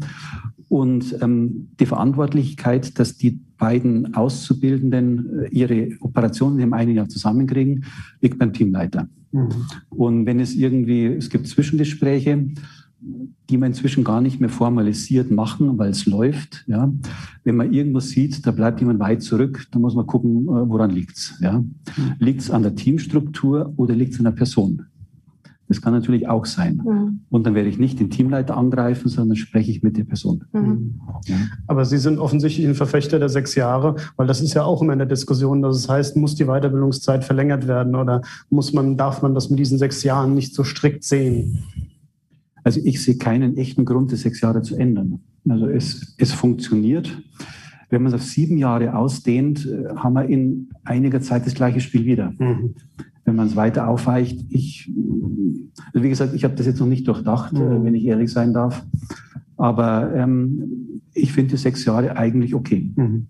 Und 0.69 1.15
ähm, 1.21 1.69
die 1.79 1.85
Verantwortlichkeit, 1.85 2.99
dass 2.99 3.15
die 3.15 3.39
beiden 3.57 4.15
Auszubildenden 4.15 5.47
ihre 5.49 5.91
Operationen 6.01 6.59
im 6.59 6.73
einen 6.73 6.93
Jahr 6.93 7.07
zusammenkriegen, 7.07 7.85
liegt 8.21 8.37
beim 8.37 8.51
Teamleiter. 8.51 9.07
Mhm. 9.31 9.49
Und 9.89 10.25
wenn 10.25 10.39
es 10.39 10.55
irgendwie, 10.55 11.05
es 11.05 11.29
gibt 11.29 11.47
Zwischengespräche, 11.47 12.47
die 13.49 13.57
man 13.57 13.67
inzwischen 13.71 14.03
gar 14.03 14.21
nicht 14.21 14.39
mehr 14.39 14.49
formalisiert 14.49 15.31
machen, 15.31 15.77
weil 15.77 15.91
es 15.91 16.05
läuft. 16.05 16.65
Ja. 16.67 16.91
Wenn 17.43 17.55
man 17.55 17.71
irgendwas 17.71 18.09
sieht, 18.09 18.45
da 18.45 18.51
bleibt 18.51 18.79
jemand 18.79 18.99
weit 18.99 19.21
zurück, 19.21 19.67
dann 19.71 19.81
muss 19.81 19.95
man 19.95 20.07
gucken, 20.07 20.45
äh, 20.45 20.69
woran 20.69 20.89
liegt's. 20.89 21.37
Ja. 21.39 21.59
Mhm. 21.59 21.75
Liegt 22.19 22.41
es 22.41 22.51
an 22.51 22.63
der 22.63 22.75
Teamstruktur 22.75 23.73
oder 23.77 23.95
liegt 23.95 24.13
es 24.13 24.19
an 24.19 24.25
der 24.25 24.31
Person? 24.31 24.87
Das 25.67 25.81
kann 25.81 25.93
natürlich 25.93 26.29
auch 26.29 26.45
sein. 26.45 26.81
Mhm. 26.85 27.19
Und 27.29 27.45
dann 27.45 27.53
werde 27.53 27.67
ich 27.67 27.77
nicht 27.77 27.99
den 27.99 28.09
Teamleiter 28.09 28.55
angreifen, 28.55 29.09
sondern 29.09 29.35
spreche 29.35 29.69
ich 29.69 29.83
mit 29.83 29.97
der 29.97 30.05
Person. 30.05 30.45
Mhm. 30.53 31.01
Ja. 31.25 31.35
Aber 31.67 31.83
Sie 31.83 31.97
sind 31.97 32.19
offensichtlich 32.19 32.65
ein 32.65 32.75
Verfechter 32.75 33.19
der 33.19 33.27
sechs 33.27 33.55
Jahre, 33.55 33.95
weil 34.15 34.27
das 34.27 34.41
ist 34.41 34.53
ja 34.53 34.63
auch 34.63 34.81
immer 34.81 34.93
in 34.93 34.99
der 34.99 35.07
Diskussion, 35.07 35.61
dass 35.61 35.75
es 35.75 35.89
heißt, 35.89 36.15
muss 36.15 36.35
die 36.35 36.45
Weiterbildungszeit 36.45 37.25
verlängert 37.25 37.67
werden 37.67 37.95
oder 37.95 38.21
muss 38.49 38.71
man, 38.71 38.95
darf 38.95 39.21
man 39.21 39.35
das 39.35 39.49
mit 39.49 39.59
diesen 39.59 39.77
sechs 39.77 40.03
Jahren 40.03 40.35
nicht 40.35 40.55
so 40.55 40.63
strikt 40.63 41.03
sehen? 41.03 41.63
Also 42.63 42.79
ich 42.83 43.03
sehe 43.03 43.17
keinen 43.17 43.57
echten 43.57 43.83
Grund, 43.83 44.11
die 44.11 44.15
sechs 44.15 44.39
Jahre 44.41 44.61
zu 44.61 44.75
ändern. 44.75 45.19
Also 45.49 45.67
es, 45.67 46.15
es 46.17 46.31
funktioniert. 46.31 47.21
Wenn 47.89 48.03
man 48.03 48.13
es 48.13 48.15
auf 48.15 48.23
sieben 48.23 48.57
Jahre 48.57 48.95
ausdehnt, 48.95 49.65
äh, 49.65 49.95
haben 49.95 50.13
wir 50.13 50.25
in 50.25 50.69
einiger 50.83 51.21
Zeit 51.21 51.45
das 51.45 51.53
gleiche 51.53 51.79
Spiel 51.81 52.05
wieder. 52.05 52.33
Mhm 52.37 52.75
wenn 53.27 53.35
man 53.35 53.47
es 53.47 53.57
weiter 53.57 53.89
aufweicht. 53.89 54.45
Ich, 54.49 54.89
also 55.93 56.03
wie 56.03 56.09
gesagt, 56.09 56.33
ich 56.33 56.45
habe 56.45 56.55
das 56.55 56.65
jetzt 56.65 56.79
noch 56.79 56.87
nicht 56.87 57.07
durchdacht, 57.07 57.53
äh, 57.53 57.59
mhm. 57.59 57.83
wenn 57.83 57.93
ich 57.93 58.05
ehrlich 58.05 58.31
sein 58.31 58.53
darf. 58.53 58.83
Aber 59.57 60.15
ähm, 60.15 61.01
ich 61.13 61.33
finde 61.33 61.57
sechs 61.57 61.83
Jahre 61.83 62.15
eigentlich 62.15 62.55
okay. 62.55 62.89
Mhm. 62.95 63.27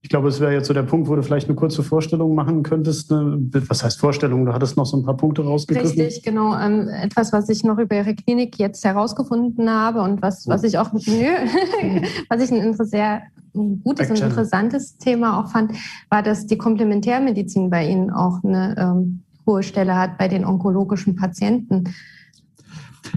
Ich 0.00 0.08
glaube, 0.08 0.28
es 0.28 0.40
wäre 0.40 0.52
jetzt 0.52 0.66
so 0.66 0.74
der 0.74 0.82
Punkt, 0.82 1.08
wo 1.08 1.14
du 1.14 1.22
vielleicht 1.22 1.48
eine 1.48 1.56
kurze 1.56 1.82
Vorstellung 1.82 2.34
machen 2.34 2.62
könntest. 2.62 3.10
Was 3.10 3.84
heißt 3.84 4.00
Vorstellung? 4.00 4.46
Du 4.46 4.52
hattest 4.52 4.76
noch 4.76 4.86
so 4.86 4.96
ein 4.96 5.04
paar 5.04 5.16
Punkte 5.16 5.42
rausgegriffen. 5.42 6.00
Richtig, 6.00 6.22
genau. 6.22 6.56
Ähm, 6.58 6.88
etwas, 6.88 7.32
was 7.32 7.48
ich 7.48 7.62
noch 7.62 7.78
über 7.78 7.96
Ihre 7.96 8.14
Klinik 8.14 8.58
jetzt 8.58 8.84
herausgefunden 8.84 9.70
habe 9.70 10.00
und 10.00 10.22
was, 10.22 10.48
was 10.48 10.64
ich 10.64 10.78
auch, 10.78 10.92
nö, 10.92 11.00
was 12.28 12.42
ich 12.42 12.50
ein 12.52 12.74
sehr 12.74 13.22
gutes 13.84 14.10
und 14.10 14.20
interessantes 14.20 14.96
Thema 14.98 15.40
auch 15.40 15.50
fand, 15.50 15.72
war, 16.08 16.22
dass 16.22 16.46
die 16.46 16.58
Komplementärmedizin 16.58 17.70
bei 17.70 17.88
Ihnen 17.88 18.10
auch 18.10 18.42
eine 18.44 18.76
ähm, 18.78 19.20
hohe 19.46 19.62
Stelle 19.62 19.96
hat 19.96 20.18
bei 20.18 20.28
den 20.28 20.44
onkologischen 20.44 21.16
Patienten. 21.16 21.84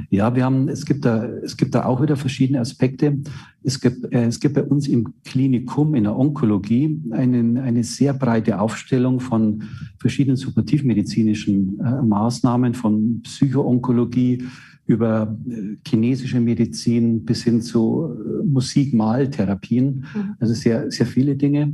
Ja, 0.10 0.36
wir 0.36 0.45
haben, 0.45 0.69
es 0.69 0.86
gibt 0.86 1.05
da, 1.05 1.25
es 1.43 1.57
gibt 1.57 1.75
da 1.75 1.86
auch 1.86 2.01
wieder 2.01 2.15
verschiedene 2.15 2.60
Aspekte. 2.60 3.17
Es 3.63 3.79
gibt, 3.79 4.12
äh, 4.13 4.25
es 4.25 4.39
gibt 4.39 4.55
bei 4.55 4.63
uns 4.63 4.88
im 4.88 5.13
Klinikum 5.24 5.95
in 5.95 6.03
der 6.03 6.17
Onkologie 6.17 7.01
einen, 7.12 7.57
eine 7.57 7.83
sehr 7.83 8.13
breite 8.13 8.60
Aufstellung 8.60 9.19
von 9.19 9.63
verschiedenen 10.00 10.38
supportivmedizinischen 10.38 11.79
äh, 11.79 12.01
Maßnahmen, 12.01 12.74
von 12.74 13.21
Psychoonkologie 13.24 14.43
über 14.91 15.36
äh, 15.48 15.77
chinesische 15.88 16.39
Medizin 16.39 17.25
bis 17.25 17.43
hin 17.43 17.62
zu 17.62 18.10
äh, 18.13 18.45
Musik-Maltherapien. 18.45 20.05
Mhm. 20.13 20.36
Also 20.39 20.53
sehr, 20.53 20.91
sehr 20.91 21.05
viele 21.05 21.36
Dinge. 21.36 21.74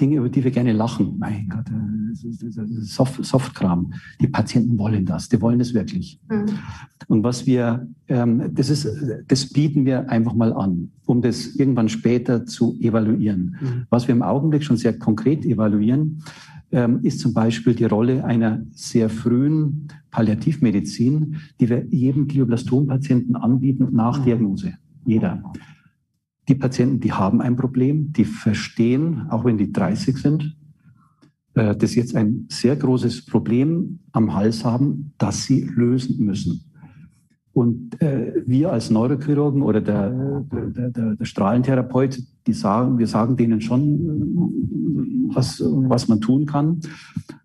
Dinge, 0.00 0.16
über 0.16 0.28
die 0.28 0.44
wir 0.44 0.50
gerne 0.50 0.72
lachen. 0.72 1.16
Mein 1.18 1.48
Gott, 1.48 1.68
äh, 1.70 2.82
Soft, 2.82 3.24
Softkram. 3.24 3.92
Die 4.20 4.28
Patienten 4.28 4.78
wollen 4.78 5.04
das, 5.06 5.28
die 5.28 5.40
wollen 5.40 5.60
es 5.60 5.74
wirklich. 5.74 6.20
Mhm. 6.28 6.46
Und 7.08 7.24
was 7.24 7.46
wir, 7.46 7.88
ähm, 8.08 8.54
das 8.54 8.70
ist, 8.70 8.88
das 9.28 9.46
bieten 9.52 9.84
wir 9.84 10.10
einfach 10.10 10.34
mal 10.34 10.52
an, 10.52 10.90
um 11.06 11.22
das 11.22 11.46
irgendwann 11.56 11.88
später 11.88 12.46
zu 12.46 12.76
evaluieren. 12.80 13.56
Mhm. 13.60 13.86
Was 13.90 14.06
wir 14.06 14.14
im 14.14 14.22
Augenblick 14.22 14.64
schon 14.64 14.76
sehr 14.76 14.98
konkret 14.98 15.44
evaluieren, 15.44 16.22
ist 17.02 17.20
zum 17.20 17.32
Beispiel 17.32 17.74
die 17.74 17.84
Rolle 17.84 18.24
einer 18.24 18.62
sehr 18.72 19.08
frühen 19.08 19.88
Palliativmedizin, 20.10 21.36
die 21.58 21.68
wir 21.68 21.86
jedem 21.86 22.28
Glioblastom-Patienten 22.28 23.34
anbieten 23.36 23.88
nach. 23.92 24.22
Diagnose. 24.22 24.74
Jeder 25.04 25.42
die 26.48 26.54
Patienten, 26.54 27.00
die 27.00 27.12
haben 27.12 27.40
ein 27.40 27.56
Problem, 27.56 28.12
die 28.12 28.24
verstehen, 28.24 29.26
auch 29.30 29.44
wenn 29.44 29.58
die 29.58 29.72
30 29.72 30.16
sind, 30.16 30.56
äh, 31.54 31.74
dass 31.76 31.92
sie 31.92 32.00
jetzt 32.00 32.14
ein 32.14 32.46
sehr 32.48 32.76
großes 32.76 33.26
Problem 33.26 34.00
am 34.12 34.34
Hals 34.34 34.64
haben, 34.64 35.12
das 35.18 35.44
sie 35.44 35.62
lösen 35.62 36.24
müssen. 36.24 36.72
Und 37.56 37.98
äh, 38.02 38.34
wir 38.44 38.70
als 38.70 38.90
Neurochirurgen 38.90 39.62
oder 39.62 39.80
der, 39.80 40.10
der, 40.52 40.90
der, 40.90 41.14
der, 41.14 41.24
Strahlentherapeut, 41.24 42.22
die 42.46 42.52
sagen, 42.52 42.98
wir 42.98 43.06
sagen 43.06 43.38
denen 43.38 43.62
schon, 43.62 45.30
was, 45.32 45.62
was 45.64 46.06
man 46.06 46.20
tun 46.20 46.44
kann. 46.44 46.80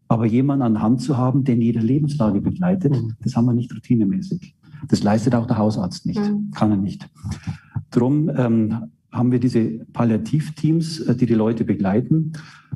Aber 0.09 0.25
jemanden 0.25 0.63
an 0.63 0.81
Hand 0.81 1.01
zu 1.01 1.15
haben, 1.15 1.45
der 1.45 1.55
in 1.55 1.61
jeder 1.61 1.81
Lebenslage 1.81 2.41
begleitet, 2.41 2.91
mhm. 2.91 3.13
das 3.23 3.37
haben 3.37 3.45
wir 3.45 3.53
nicht 3.53 3.73
routinemäßig. 3.73 4.53
Das 4.89 5.01
leistet 5.01 5.33
auch 5.33 5.47
der 5.47 5.57
Hausarzt 5.57 6.05
nicht, 6.05 6.19
mhm. 6.19 6.51
kann 6.51 6.71
er 6.71 6.77
nicht. 6.77 7.09
Drum 7.89 8.29
ähm, 8.35 8.89
haben 9.13 9.31
wir 9.31 9.39
diese 9.39 9.63
Palliativteams, 9.93 10.99
äh, 10.99 11.15
die 11.15 11.25
die 11.25 11.35
Leute 11.35 11.63
begleiten. 11.63 12.33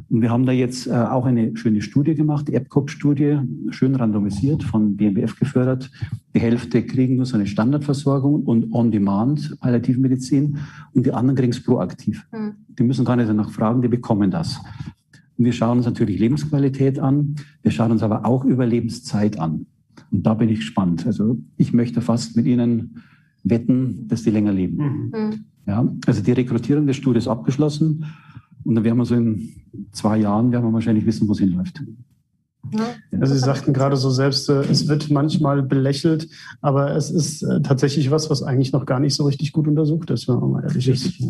Und 0.10 0.22
wir 0.22 0.30
haben 0.30 0.46
da 0.46 0.52
jetzt 0.52 0.88
äh, 0.88 0.92
auch 0.92 1.26
eine 1.26 1.56
schöne 1.58 1.82
Studie 1.82 2.14
gemacht, 2.14 2.48
die 2.48 2.54
EPCOP-Studie, 2.54 3.40
schön 3.72 3.96
randomisiert, 3.96 4.64
von 4.64 4.96
BMBF 4.96 5.40
gefördert. 5.40 5.90
Die 6.36 6.40
Hälfte 6.40 6.84
kriegen 6.84 7.16
nur 7.16 7.26
so 7.26 7.36
eine 7.36 7.48
Standardversorgung 7.48 8.44
und 8.44 8.72
On-Demand 8.72 9.60
Palliativmedizin 9.60 10.60
und 10.94 11.06
die 11.06 11.12
anderen 11.12 11.36
kriegen 11.38 11.52
es 11.52 11.64
proaktiv. 11.64 12.28
Mhm. 12.32 12.54
Die 12.78 12.84
müssen 12.84 13.06
gar 13.06 13.16
nicht 13.16 13.30
danach 13.30 13.50
fragen, 13.50 13.82
die 13.82 13.88
bekommen 13.88 14.30
das. 14.30 14.60
Und 15.38 15.46
wir 15.46 15.54
schauen 15.54 15.78
uns 15.78 15.86
natürlich 15.86 16.20
Lebensqualität 16.20 17.00
an, 17.00 17.36
wir 17.64 17.72
schauen 17.72 17.92
uns 17.92 18.04
aber 18.04 18.26
auch 18.26 18.46
Überlebenszeit 18.46 19.40
an. 19.40 19.66
Und 20.12 20.26
da 20.26 20.36
bin 20.36 20.50
ich 20.50 20.60
gespannt. 20.60 21.06
Also 21.08 21.40
ich 21.58 21.74
möchte 21.74 22.02
fast 22.02 22.36
mit 22.36 22.46
Ihnen 22.46 23.02
wetten, 23.44 24.08
dass 24.08 24.24
die 24.24 24.30
länger 24.30 24.54
leben. 24.54 25.10
Mhm. 25.12 25.46
Ja, 25.68 25.92
also 26.06 26.22
die 26.22 26.32
Rekrutierung 26.32 26.86
der 26.86 26.94
Studie 26.94 27.18
ist 27.18 27.28
abgeschlossen 27.28 28.06
und 28.66 28.76
dann 28.76 28.84
werden 28.84 28.98
wir 28.98 29.06
so 29.06 29.16
in 29.16 29.50
zwei 29.92 30.18
Jahren 30.18 30.52
werden 30.52 30.66
wir 30.66 30.74
wahrscheinlich 30.74 31.06
wissen, 31.06 31.28
wo 31.28 31.34
es 31.34 31.40
hinläuft. 31.40 31.82
Also 33.20 33.34
Sie 33.34 33.40
sagten 33.40 33.74
gerade 33.74 33.96
so 33.96 34.10
selbst, 34.10 34.50
äh, 34.50 34.62
es 34.62 34.88
wird 34.88 35.12
manchmal 35.12 35.62
belächelt, 35.62 36.28
aber 36.62 36.96
es 36.96 37.12
ist 37.12 37.44
äh, 37.44 37.62
tatsächlich 37.62 38.10
was, 38.12 38.30
was 38.30 38.44
eigentlich 38.44 38.72
noch 38.72 38.86
gar 38.86 39.00
nicht 39.00 39.14
so 39.14 39.26
richtig 39.26 39.54
gut 39.54 39.68
untersucht 39.68 40.10
ist, 40.10 40.28
wenn 40.28 40.40
man 40.40 40.52
mal 40.52 40.64
ehrlich 40.64 40.88
ist. 40.88 41.24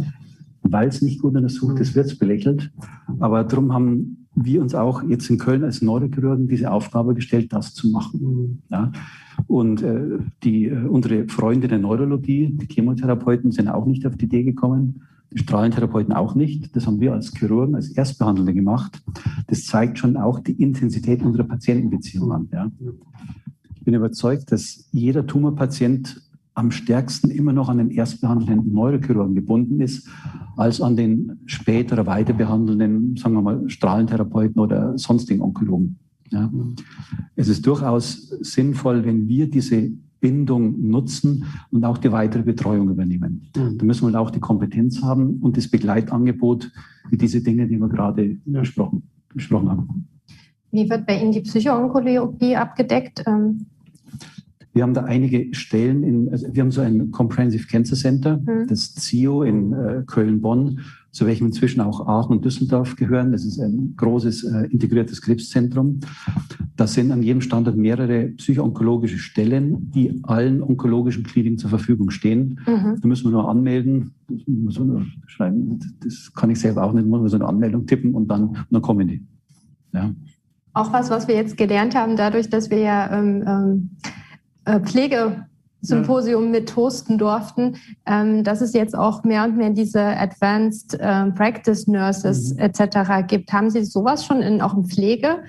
weil 0.64 0.88
es 0.88 1.02
nicht 1.02 1.22
gut 1.22 1.36
untersucht 1.36 1.80
ist, 1.80 1.94
wird 1.94 2.08
es 2.08 2.18
belächelt. 2.18 2.72
Aber 3.20 3.44
darum 3.44 3.74
haben 3.74 4.28
wir 4.34 4.62
uns 4.62 4.74
auch 4.74 5.04
jetzt 5.04 5.30
in 5.30 5.38
Köln 5.38 5.64
als 5.64 5.82
Neurochirurgen 5.82 6.48
diese 6.48 6.72
Aufgabe 6.72 7.14
gestellt, 7.14 7.54
das 7.54 7.74
zu 7.74 7.90
machen. 7.90 8.64
Ja. 8.70 8.92
Und 9.48 9.82
äh, 9.82 10.20
die, 10.44 10.66
äh, 10.66 10.86
unsere 10.88 11.28
Freunde 11.28 11.68
der 11.68 11.80
Neurologie, 11.80 12.50
die 12.52 12.68
Chemotherapeuten, 12.68 13.52
sind 13.52 13.68
auch 13.68 13.86
nicht 13.86 14.06
auf 14.06 14.16
die 14.16 14.26
Idee 14.26 14.44
gekommen, 14.44 15.02
die 15.32 15.40
Strahlentherapeuten 15.40 16.14
auch 16.14 16.36
nicht. 16.36 16.76
Das 16.76 16.88
haben 16.88 17.00
wir 17.00 17.14
als 17.14 17.34
Chirurgen, 17.36 17.76
als 17.76 17.90
Erstbehandler 17.90 18.54
gemacht. 18.54 19.04
Das 19.48 19.66
zeigt 19.66 20.00
schon 20.00 20.18
auch 20.18 20.40
die 20.40 20.54
Intensität 20.54 21.22
unserer 21.24 21.44
Patientenbeziehung 21.44 22.32
an. 22.32 22.50
Ja. 22.54 22.72
Ich 23.76 23.84
bin 23.84 23.94
überzeugt, 23.94 24.52
dass 24.52 24.88
jeder 24.92 25.28
Tumorpatient 25.28 26.22
am 26.56 26.72
stärksten 26.72 27.30
immer 27.30 27.52
noch 27.52 27.68
an 27.68 27.78
den 27.80 27.92
erstbehandelnden 27.92 28.72
Neurochirurgen 28.72 29.36
gebunden 29.36 29.82
ist, 29.82 30.08
als 30.56 30.80
an 30.80 30.96
den 30.96 31.40
später 31.46 32.06
weiterbehandelnden, 32.06 33.18
sagen 33.18 33.36
wir 33.36 33.42
mal, 33.42 33.70
Strahlentherapeuten 33.70 34.62
oder 34.62 34.98
sonstigen 34.98 35.42
Onkologen. 35.42 36.00
Ja. 36.32 36.52
Es 37.36 37.48
ist 37.48 37.66
durchaus 37.66 38.30
sinnvoll, 38.42 39.06
wenn 39.06 39.28
wir 39.28 39.50
diese 39.50 39.92
Bindung 40.20 40.90
nutzen 40.90 41.46
und 41.72 41.86
auch 41.86 42.00
die 42.00 42.12
weitere 42.12 42.42
Betreuung 42.42 42.90
übernehmen. 42.90 43.48
Mhm. 43.56 43.78
Da 43.78 43.86
müssen 43.86 44.12
wir 44.12 44.20
auch 44.20 44.32
die 44.32 44.40
Kompetenz 44.40 45.04
haben 45.04 45.38
und 45.42 45.56
das 45.56 45.68
Begleitangebot 45.68 46.72
für 47.10 47.18
diese 47.18 47.42
Dinge, 47.42 47.68
die 47.68 47.78
wir 47.78 47.90
gerade 47.90 48.38
ja. 48.46 48.62
besprochen, 48.62 49.04
besprochen 49.34 49.70
haben. 49.70 50.08
Wie 50.72 50.90
wird 50.90 51.06
bei 51.06 51.22
Ihnen 51.22 51.32
die 51.32 51.42
Psychoonkologie 51.42 52.56
abgedeckt? 52.56 53.24
Ähm, 53.28 53.68
wir 54.74 54.84
haben 54.84 54.94
da 54.94 55.04
einige 55.06 55.54
Stellen 55.54 56.04
in, 56.04 56.30
also 56.30 56.54
wir 56.54 56.62
haben 56.62 56.72
so 56.72 56.82
ein 56.82 57.12
Comprehensive 57.12 57.68
Cancer 57.68 57.96
Center, 57.96 58.38
mhm. 58.38 58.68
das 58.68 58.94
CIO 58.96 59.44
in 59.44 59.74
äh, 59.74 60.04
Köln-Bonn, 60.06 60.82
zu 61.16 61.26
welchem 61.26 61.48
inzwischen 61.48 61.80
auch 61.80 62.06
Aachen 62.08 62.34
und 62.34 62.44
Düsseldorf 62.44 62.98
gehören. 62.98 63.32
Das 63.32 63.46
ist 63.46 63.58
ein 63.58 63.94
großes 63.96 64.44
äh, 64.44 64.68
integriertes 64.70 65.22
Krebszentrum. 65.22 66.02
Da 66.76 66.88
sind 66.88 67.10
an 67.14 67.24
jedem 67.24 67.40
Standort 67.40 67.78
mehrere 67.78 68.26
psychoonkologische 68.32 69.18
Stellen, 69.18 69.92
die 69.92 70.20
allen 70.24 70.62
onkologischen 70.62 71.24
Kliniken 71.24 71.58
zur 71.58 71.70
Verfügung 71.70 72.10
stehen. 72.10 72.60
Mhm. 72.68 73.00
Da 73.02 73.08
müssen 73.08 73.24
wir 73.24 73.32
nur 73.32 73.48
anmelden. 73.48 74.14
Das, 74.28 74.78
nur 74.78 75.06
schreiben. 75.28 75.80
das 76.04 76.34
kann 76.34 76.50
ich 76.50 76.60
selber 76.60 76.84
auch 76.84 76.92
nicht. 76.92 77.08
Muss 77.08 77.22
man 77.22 77.30
so 77.30 77.38
eine 77.38 77.48
Anmeldung 77.48 77.86
tippen 77.86 78.14
und 78.14 78.28
dann, 78.28 78.50
und 78.50 78.68
dann 78.70 78.82
kommen 78.82 79.08
die. 79.08 79.26
Ja. 79.94 80.14
Auch 80.74 80.92
was, 80.92 81.10
was 81.12 81.30
wir 81.30 81.36
jetzt 81.36 81.56
gelernt 81.56 81.96
haben, 81.96 82.18
dadurch, 82.18 82.50
dass 82.50 82.70
wir 82.70 82.80
ja 82.80 83.18
ähm, 83.18 83.44
ähm 83.48 83.90
äh, 84.66 84.82
Pflegesymposium 85.80 86.52
mit 86.52 86.76
hosten 86.76 87.18
durften, 87.18 87.76
ähm, 88.06 88.44
dass 88.44 88.62
es 88.62 88.74
jetzt 88.74 88.98
auch 88.98 89.24
mehr 89.24 89.44
und 89.44 89.58
mehr 89.58 89.70
diese 89.70 90.02
Advanced 90.02 90.96
äh, 90.96 91.32
Practice 91.32 91.88
Nurses 91.88 92.54
mhm. 92.54 92.60
etc. 92.60 93.28
gibt. 93.28 93.52
Haben 93.54 93.70
Sie 93.70 93.84
sowas 93.84 94.26
schon 94.26 94.42
in, 94.42 94.62
auch 94.62 94.76
in 94.76 94.86
Pflege? 94.86 95.44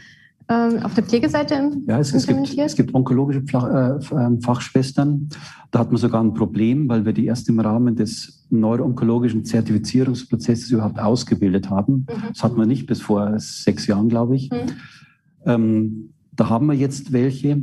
Ähm, 0.48 0.80
auf 0.84 0.94
der 0.94 1.02
Pflegeseite 1.02 1.72
ja, 1.88 1.98
es, 1.98 2.14
es, 2.14 2.24
gibt, 2.24 2.56
es 2.56 2.76
gibt 2.76 2.94
onkologische 2.94 3.42
äh, 3.52 4.14
ähm, 4.14 4.40
Fachschwestern. 4.40 5.28
Da 5.72 5.80
hat 5.80 5.90
man 5.90 5.96
sogar 5.96 6.22
ein 6.22 6.34
Problem, 6.34 6.88
weil 6.88 7.04
wir 7.04 7.12
die 7.12 7.26
erst 7.26 7.48
im 7.48 7.58
Rahmen 7.58 7.96
des 7.96 8.46
neuroonkologischen 8.50 9.44
Zertifizierungsprozesses 9.44 10.70
überhaupt 10.70 11.00
ausgebildet 11.00 11.68
haben. 11.68 12.06
Mhm. 12.08 12.28
Das 12.28 12.44
hat 12.44 12.56
man 12.56 12.68
nicht 12.68 12.86
bis 12.86 13.02
vor 13.02 13.40
sechs 13.40 13.88
Jahren, 13.88 14.08
glaube 14.08 14.36
ich. 14.36 14.50
Mhm. 14.50 14.56
Ähm, 15.46 16.10
da 16.36 16.48
haben 16.48 16.66
wir 16.66 16.74
jetzt 16.74 17.12
welche 17.12 17.62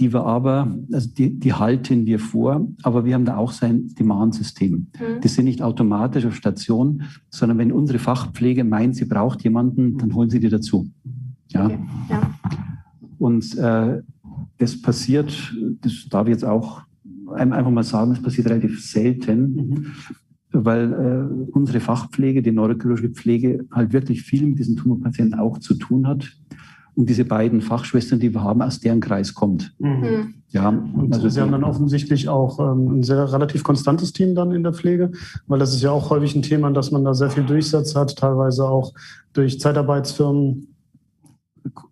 die 0.00 0.14
wir 0.14 0.24
aber, 0.24 0.74
also 0.92 1.10
die, 1.10 1.38
die 1.38 1.52
halten 1.52 2.06
wir 2.06 2.18
vor, 2.18 2.66
aber 2.82 3.04
wir 3.04 3.14
haben 3.14 3.26
da 3.26 3.36
auch 3.36 3.52
sein 3.52 3.88
Demand-System. 3.98 4.72
Mhm. 4.72 5.20
Die 5.22 5.28
sind 5.28 5.44
nicht 5.44 5.62
automatisch 5.62 6.24
auf 6.24 6.34
Station, 6.34 7.02
sondern 7.28 7.58
wenn 7.58 7.70
unsere 7.70 7.98
Fachpflege 7.98 8.64
meint, 8.64 8.96
sie 8.96 9.04
braucht 9.04 9.44
jemanden, 9.44 9.98
dann 9.98 10.14
holen 10.14 10.30
sie 10.30 10.40
die 10.40 10.48
dazu. 10.48 10.88
Ja. 11.48 11.66
Okay. 11.66 11.78
ja. 12.08 12.34
Und 13.18 13.58
äh, 13.58 14.02
das 14.56 14.80
passiert, 14.80 15.54
das 15.82 16.06
darf 16.08 16.26
ich 16.26 16.32
jetzt 16.32 16.44
auch 16.46 16.80
einfach 17.34 17.70
mal 17.70 17.84
sagen, 17.84 18.12
das 18.12 18.22
passiert 18.22 18.48
relativ 18.48 18.82
selten, 18.82 19.54
mhm. 19.54 19.86
weil 20.52 20.92
äh, 20.92 21.50
unsere 21.52 21.80
Fachpflege, 21.80 22.40
die 22.40 22.52
neurochirurgische 22.52 23.10
Pflege, 23.10 23.66
halt 23.70 23.92
wirklich 23.92 24.22
viel 24.22 24.46
mit 24.46 24.58
diesen 24.58 24.76
Tumorpatienten 24.76 25.38
auch 25.38 25.58
zu 25.58 25.74
tun 25.74 26.06
hat 26.06 26.39
und 27.00 27.08
diese 27.08 27.24
beiden 27.24 27.62
Fachschwestern, 27.62 28.20
die 28.20 28.34
wir 28.34 28.42
haben, 28.42 28.60
aus 28.60 28.78
deren 28.78 29.00
Kreis 29.00 29.34
kommt. 29.34 29.74
Mhm. 29.78 29.88
mhm. 29.88 30.34
Ja, 30.52 30.68
und 30.68 31.14
also 31.14 31.28
Sie 31.28 31.40
haben 31.40 31.52
dann 31.52 31.62
offensichtlich 31.62 32.28
auch 32.28 32.58
ähm, 32.58 32.98
ein 32.98 33.02
sehr 33.04 33.32
relativ 33.32 33.62
konstantes 33.62 34.12
Team 34.12 34.34
dann 34.34 34.50
in 34.50 34.64
der 34.64 34.72
Pflege, 34.72 35.12
weil 35.46 35.60
das 35.60 35.72
ist 35.72 35.82
ja 35.82 35.92
auch 35.92 36.10
häufig 36.10 36.34
ein 36.34 36.42
Thema, 36.42 36.72
dass 36.72 36.90
man 36.90 37.04
da 37.04 37.14
sehr 37.14 37.30
viel 37.30 37.44
Durchsatz 37.44 37.94
hat, 37.94 38.16
teilweise 38.16 38.64
auch 38.64 38.92
durch 39.32 39.60
Zeitarbeitsfirmen. 39.60 40.74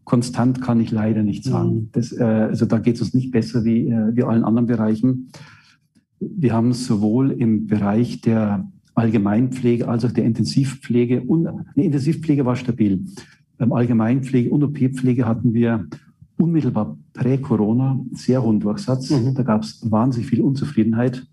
Konstant 0.03 0.61
kann 0.61 0.81
ich 0.81 0.91
leider 0.91 1.23
nicht 1.23 1.45
sagen. 1.45 1.75
Mhm. 1.75 1.89
Das, 1.93 2.11
äh, 2.11 2.25
also 2.25 2.67
da 2.67 2.79
geht 2.79 2.97
es 2.97 3.03
uns 3.03 3.15
nicht 3.15 3.31
besser 3.31 3.65
wie, 3.65 3.89
äh, 3.89 4.17
wie 4.17 4.25
allen 4.25 4.43
anderen 4.43 4.67
Bereichen. 4.67 5.31
Wir 6.19 6.53
haben 6.53 6.73
sowohl 6.73 7.31
im 7.31 7.69
Bereich 7.69 8.23
der 8.23 8.69
Allgemeinpflege 8.97 9.87
als 9.87 10.05
auch 10.05 10.11
der 10.11 10.25
Intensivpflege 10.25 11.23
und 11.23 11.47
eine 11.47 11.85
Intensivpflege 11.85 12.45
war 12.45 12.57
stabil. 12.57 13.05
Beim 13.59 13.73
Allgemeinpflege 13.73 14.51
und 14.51 14.63
OP-Pflege 14.63 15.27
hatten 15.27 15.53
wir 15.53 15.87
unmittelbar 16.39 16.97
prä-Corona 17.13 18.01
sehr 18.13 18.43
hohen 18.43 18.61
Durchsatz. 18.61 19.11
Mhm. 19.11 19.35
Da 19.35 19.43
gab 19.43 19.65
es 19.65 19.91
wahnsinnig 19.91 20.31
viel 20.31 20.41
Unzufriedenheit. 20.41 21.27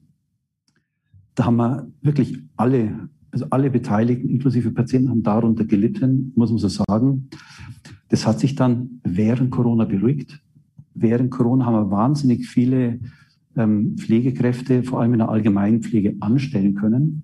Da 1.35 1.45
haben 1.45 1.57
wir 1.57 1.87
wirklich 2.01 2.39
alle, 2.57 3.09
also 3.29 3.45
alle 3.51 3.69
Beteiligten, 3.69 4.29
inklusive 4.29 4.71
Patienten, 4.71 5.09
haben 5.09 5.23
darunter 5.23 5.65
gelitten, 5.65 6.33
muss 6.35 6.49
man 6.49 6.57
so 6.57 6.67
sagen. 6.67 7.29
Das 8.09 8.25
hat 8.25 8.39
sich 8.39 8.55
dann 8.55 9.01
während 9.03 9.51
Corona 9.51 9.85
beruhigt. 9.85 10.41
Während 10.95 11.29
Corona 11.29 11.65
haben 11.65 11.73
wir 11.75 11.91
wahnsinnig 11.91 12.47
viele 12.47 12.99
ähm, 13.55 13.97
Pflegekräfte, 13.97 14.83
vor 14.83 15.01
allem 15.01 15.13
in 15.13 15.19
der 15.19 15.29
Allgemeinpflege, 15.29 16.15
anstellen 16.21 16.73
können. 16.73 17.23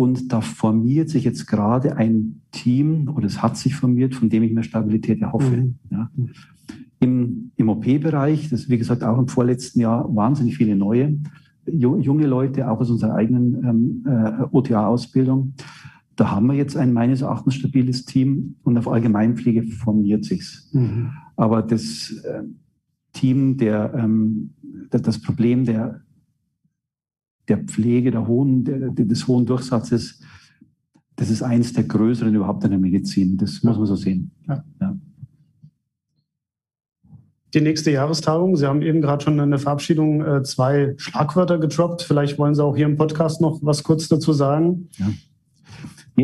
Und 0.00 0.32
da 0.32 0.40
formiert 0.40 1.10
sich 1.10 1.24
jetzt 1.24 1.46
gerade 1.46 1.94
ein 1.98 2.40
Team, 2.52 3.10
oder 3.14 3.26
es 3.26 3.42
hat 3.42 3.58
sich 3.58 3.74
formiert, 3.74 4.14
von 4.14 4.30
dem 4.30 4.42
ich 4.42 4.50
mir 4.50 4.62
Stabilität 4.62 5.20
erhoffe. 5.20 5.58
Mhm. 5.58 5.74
Ja. 5.90 6.10
Im, 7.00 7.50
im 7.56 7.68
OP-Bereich, 7.68 8.48
das 8.48 8.62
ist 8.62 8.70
wie 8.70 8.78
gesagt 8.78 9.04
auch 9.04 9.18
im 9.18 9.28
vorletzten 9.28 9.78
Jahr 9.78 10.08
wahnsinnig 10.16 10.56
viele 10.56 10.74
neue, 10.74 11.18
junge 11.66 12.26
Leute, 12.26 12.70
auch 12.70 12.80
aus 12.80 12.88
unserer 12.88 13.14
eigenen 13.14 13.62
ähm, 13.62 14.04
äh, 14.06 14.44
OTA-Ausbildung. 14.50 15.52
Da 16.16 16.30
haben 16.30 16.46
wir 16.46 16.54
jetzt 16.54 16.78
ein 16.78 16.94
meines 16.94 17.20
Erachtens 17.20 17.56
stabiles 17.56 18.06
Team 18.06 18.54
und 18.62 18.78
auf 18.78 18.88
Allgemeinpflege 18.88 19.64
formiert 19.64 20.24
sich's. 20.24 20.70
Mhm. 20.72 21.10
Aber 21.36 21.60
das 21.60 22.10
äh, 22.24 22.44
Team, 23.12 23.58
der, 23.58 23.92
ähm, 23.92 24.54
das 24.88 25.20
Problem 25.20 25.66
der 25.66 26.00
der 27.50 27.58
Pflege, 27.58 28.10
der 28.10 28.26
hohen, 28.26 28.64
der, 28.64 28.90
des 28.90 29.26
hohen 29.26 29.44
Durchsatzes, 29.44 30.20
das 31.16 31.28
ist 31.28 31.42
eines 31.42 31.74
der 31.74 31.84
größeren 31.84 32.34
überhaupt 32.34 32.64
in 32.64 32.70
der 32.70 32.78
Medizin. 32.78 33.36
Das 33.36 33.62
muss 33.62 33.76
man 33.76 33.86
so 33.86 33.96
sehen. 33.96 34.30
Ja. 34.48 34.64
Ja. 34.80 34.96
Die 37.52 37.60
nächste 37.60 37.90
Jahrestagung, 37.90 38.56
Sie 38.56 38.66
haben 38.66 38.80
eben 38.80 39.00
gerade 39.00 39.24
schon 39.24 39.38
in 39.40 39.50
der 39.50 39.58
Verabschiedung 39.58 40.24
äh, 40.24 40.42
zwei 40.44 40.94
Schlagwörter 40.96 41.58
gedroppt. 41.58 42.02
Vielleicht 42.02 42.38
wollen 42.38 42.54
Sie 42.54 42.64
auch 42.64 42.76
hier 42.76 42.86
im 42.86 42.96
Podcast 42.96 43.40
noch 43.40 43.58
was 43.62 43.82
kurz 43.82 44.08
dazu 44.08 44.32
sagen. 44.32 44.88
Ja. 44.96 45.10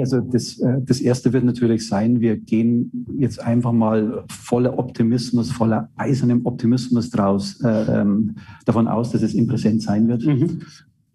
Also 0.01 0.21
das, 0.21 0.59
äh, 0.61 0.81
das 0.83 1.01
erste 1.01 1.33
wird 1.33 1.45
natürlich 1.45 1.87
sein, 1.89 2.21
wir 2.21 2.37
gehen 2.37 3.07
jetzt 3.19 3.41
einfach 3.43 3.73
mal 3.73 4.25
voller 4.29 4.79
Optimismus, 4.79 5.51
voller 5.51 5.91
eisernem 5.97 6.45
Optimismus 6.45 7.11
draus, 7.11 7.61
äh, 7.63 8.01
ähm, 8.01 8.37
davon 8.67 8.87
aus, 8.87 9.11
dass 9.11 9.23
es 9.23 9.35
im 9.35 9.47
Präsent 9.47 9.83
sein 9.83 10.07
wird. 10.07 10.25
Mhm 10.25 10.61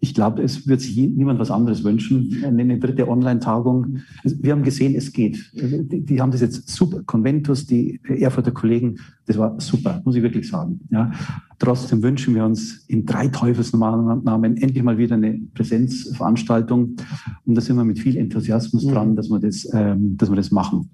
ich 0.02 0.14
glaube, 0.14 0.42
es 0.42 0.66
wird 0.66 0.80
sich 0.80 0.96
niemand 0.96 1.38
was 1.38 1.52
anderes 1.52 1.84
wünschen. 1.84 2.42
Eine 2.44 2.76
dritte 2.80 3.06
Online-Tagung. 3.06 3.98
Wir 4.24 4.50
haben 4.50 4.64
gesehen, 4.64 4.96
es 4.96 5.12
geht. 5.12 5.52
Die, 5.54 6.04
die, 6.04 6.20
haben 6.20 6.32
das 6.32 6.40
jetzt 6.40 6.68
super. 6.68 7.04
Conventus, 7.04 7.66
die 7.66 8.00
Erfurter 8.08 8.50
Kollegen, 8.50 8.96
das 9.26 9.38
war 9.38 9.60
super, 9.60 10.02
muss 10.04 10.16
ich 10.16 10.22
wirklich 10.24 10.48
sagen. 10.48 10.80
Ja. 10.90 11.12
Trotzdem 11.60 12.02
wünschen 12.02 12.34
wir 12.34 12.44
uns 12.44 12.84
in 12.88 13.06
drei 13.06 13.28
Teufelsnamen 13.28 14.56
endlich 14.56 14.82
mal 14.82 14.98
wieder 14.98 15.14
eine 15.14 15.40
Präsenzveranstaltung. 15.54 16.96
Und 17.44 17.54
da 17.54 17.60
sind 17.60 17.76
wir 17.76 17.84
mit 17.84 18.00
viel 18.00 18.16
Enthusiasmus 18.16 18.84
dran, 18.84 19.14
dass 19.14 19.30
wir 19.30 19.38
das, 19.38 19.68
ähm, 19.72 20.16
dass 20.16 20.28
wir 20.28 20.36
das 20.36 20.50
machen. 20.50 20.90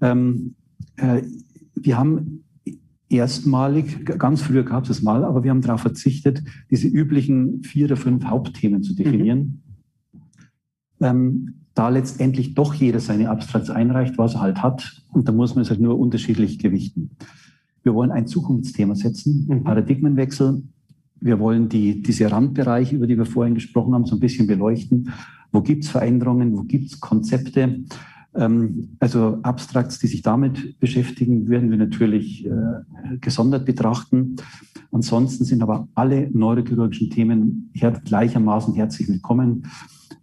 Ähm, 0.00 0.56
äh, 0.96 1.22
wir 1.76 1.96
haben 1.96 2.42
erstmalig, 3.12 4.04
ganz 4.04 4.42
früher 4.42 4.64
gab 4.64 4.84
es 4.84 4.90
es 4.90 5.02
mal, 5.02 5.24
aber 5.24 5.44
wir 5.44 5.50
haben 5.50 5.60
darauf 5.60 5.82
verzichtet, 5.82 6.42
diese 6.70 6.88
üblichen 6.88 7.62
vier 7.62 7.86
oder 7.86 7.96
fünf 7.96 8.24
Hauptthemen 8.24 8.82
zu 8.82 8.94
definieren. 8.94 9.62
Mhm. 10.98 11.06
Ähm, 11.06 11.54
da 11.74 11.88
letztendlich 11.88 12.54
doch 12.54 12.74
jeder 12.74 13.00
seine 13.00 13.30
Abstrakts 13.30 13.70
einreicht, 13.70 14.18
was 14.18 14.34
er 14.34 14.40
halt 14.42 14.62
hat, 14.62 15.02
und 15.12 15.26
da 15.28 15.32
muss 15.32 15.54
man 15.54 15.62
es 15.62 15.70
halt 15.70 15.80
nur 15.80 15.98
unterschiedlich 15.98 16.58
gewichten. 16.58 17.10
Wir 17.82 17.94
wollen 17.94 18.10
ein 18.10 18.26
Zukunftsthema 18.26 18.94
setzen, 18.94 19.46
mhm. 19.48 19.64
Paradigmenwechsel. 19.64 20.62
wir 21.20 21.38
wollen 21.38 21.68
die, 21.68 22.02
diese 22.02 22.30
Randbereiche, 22.30 22.96
über 22.96 23.06
die 23.06 23.16
wir 23.16 23.26
vorhin 23.26 23.54
gesprochen 23.54 23.94
haben, 23.94 24.06
so 24.06 24.16
ein 24.16 24.20
bisschen 24.20 24.46
beleuchten. 24.46 25.10
Wo 25.52 25.62
gibt 25.62 25.84
es 25.84 25.90
Veränderungen? 25.90 26.56
Wo 26.56 26.62
gibt 26.64 26.86
es 26.86 27.00
Konzepte? 27.00 27.84
Ähm, 28.34 28.96
also 28.98 29.38
Abstrakts, 29.42 29.98
die 29.98 30.06
sich 30.06 30.22
damit 30.22 30.78
beschäftigen, 30.80 31.48
werden 31.48 31.70
wir 31.70 31.78
natürlich 31.78 32.46
äh, 32.46 32.50
gesondert 33.20 33.66
betrachten. 33.66 34.36
Ansonsten 34.90 35.44
sind 35.44 35.62
aber 35.62 35.88
alle 35.94 36.30
neurochirurgischen 36.32 37.10
Themen 37.10 37.70
gleichermaßen 38.04 38.74
herzlich 38.74 39.08
willkommen. 39.08 39.66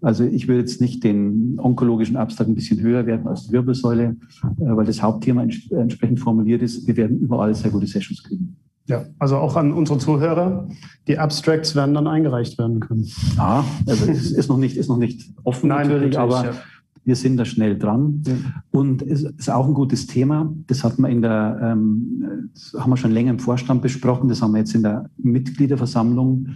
Also 0.02 0.24
ich 0.24 0.48
will 0.48 0.58
jetzt 0.58 0.80
nicht 0.80 1.04
den 1.04 1.60
onkologischen 1.60 2.16
Abstrakt 2.16 2.50
ein 2.50 2.56
bisschen 2.56 2.80
höher 2.80 3.06
werden 3.06 3.28
als 3.28 3.48
die 3.48 3.54
Wirbelsäule, 3.54 4.16
äh, 4.44 4.56
weil 4.60 4.86
das 4.86 5.02
Hauptthema 5.02 5.44
entsprechend 5.44 6.20
formuliert 6.20 6.62
ist. 6.62 6.88
Wir 6.88 6.98
werden 6.98 7.20
überall 7.20 7.54
sehr 7.54 7.72
gute 7.72 7.88
Sessions 7.88 8.24
kriegen. 8.24 8.56
Ja, 8.88 9.06
also 9.20 9.38
auch 9.38 9.56
an 9.56 9.72
unsere 9.72 10.00
Zuhörer, 10.00 10.68
die 11.08 11.20
Abstracts 11.20 11.76
werden 11.76 11.94
dann 11.94 12.08
eingereicht 12.08 12.58
werden 12.58 12.80
können. 12.80 13.08
Ja, 13.38 13.64
also 13.86 14.10
es 14.10 14.32
ist 14.32 14.50
noch 14.50 14.58
nicht, 14.58 14.78
ist 14.78 14.88
noch 14.88 14.98
nicht 14.98 15.32
offen 15.44 15.68
Nein, 15.68 15.88
natürlich, 15.88 16.16
natürlich 16.16 16.38
aber 16.38 16.46
ja. 16.54 16.62
Wir 17.10 17.16
sind 17.16 17.38
da 17.38 17.44
schnell 17.44 17.76
dran. 17.76 18.22
Ja. 18.26 18.36
Und 18.70 19.02
es 19.02 19.24
ist 19.24 19.50
auch 19.50 19.68
ein 19.68 19.74
gutes 19.74 20.06
Thema. 20.06 20.54
Das 20.68 20.84
hat 20.84 21.00
man 21.00 21.12
in 21.12 21.24
der, 21.24 21.60
ähm, 21.60 22.52
haben 22.78 22.92
wir 22.92 22.98
schon 22.98 23.10
länger 23.12 23.32
im 23.32 23.40
Vorstand 23.40 23.82
besprochen. 23.82 24.30
Das 24.30 24.44
haben 24.44 24.52
wir 24.52 24.60
jetzt 24.60 24.76
in 24.76 24.84
der 24.84 25.10
Mitgliederversammlung 25.18 26.50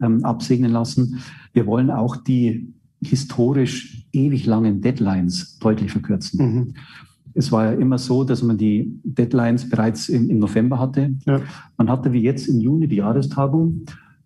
ähm, 0.00 0.24
absegnen 0.24 0.72
lassen. 0.72 1.20
Wir 1.52 1.66
wollen 1.66 1.90
auch 1.90 2.16
die 2.16 2.72
historisch 3.02 4.06
ewig 4.12 4.46
langen 4.46 4.80
Deadlines 4.80 5.58
deutlich 5.58 5.92
verkürzen. 5.92 6.38
Mhm. 6.40 6.74
Es 7.34 7.52
war 7.52 7.66
ja 7.66 7.72
immer 7.72 7.98
so, 7.98 8.24
dass 8.24 8.42
man 8.42 8.56
die 8.56 8.98
Deadlines 9.04 9.68
bereits 9.68 10.08
im, 10.08 10.30
im 10.30 10.38
November 10.38 10.78
hatte. 10.78 11.14
Ja. 11.26 11.42
Man 11.76 11.90
hatte 11.90 12.14
wie 12.14 12.22
jetzt 12.22 12.48
im 12.48 12.60
Juni 12.60 12.88
die 12.88 12.96
Jahrestagung, 12.96 13.82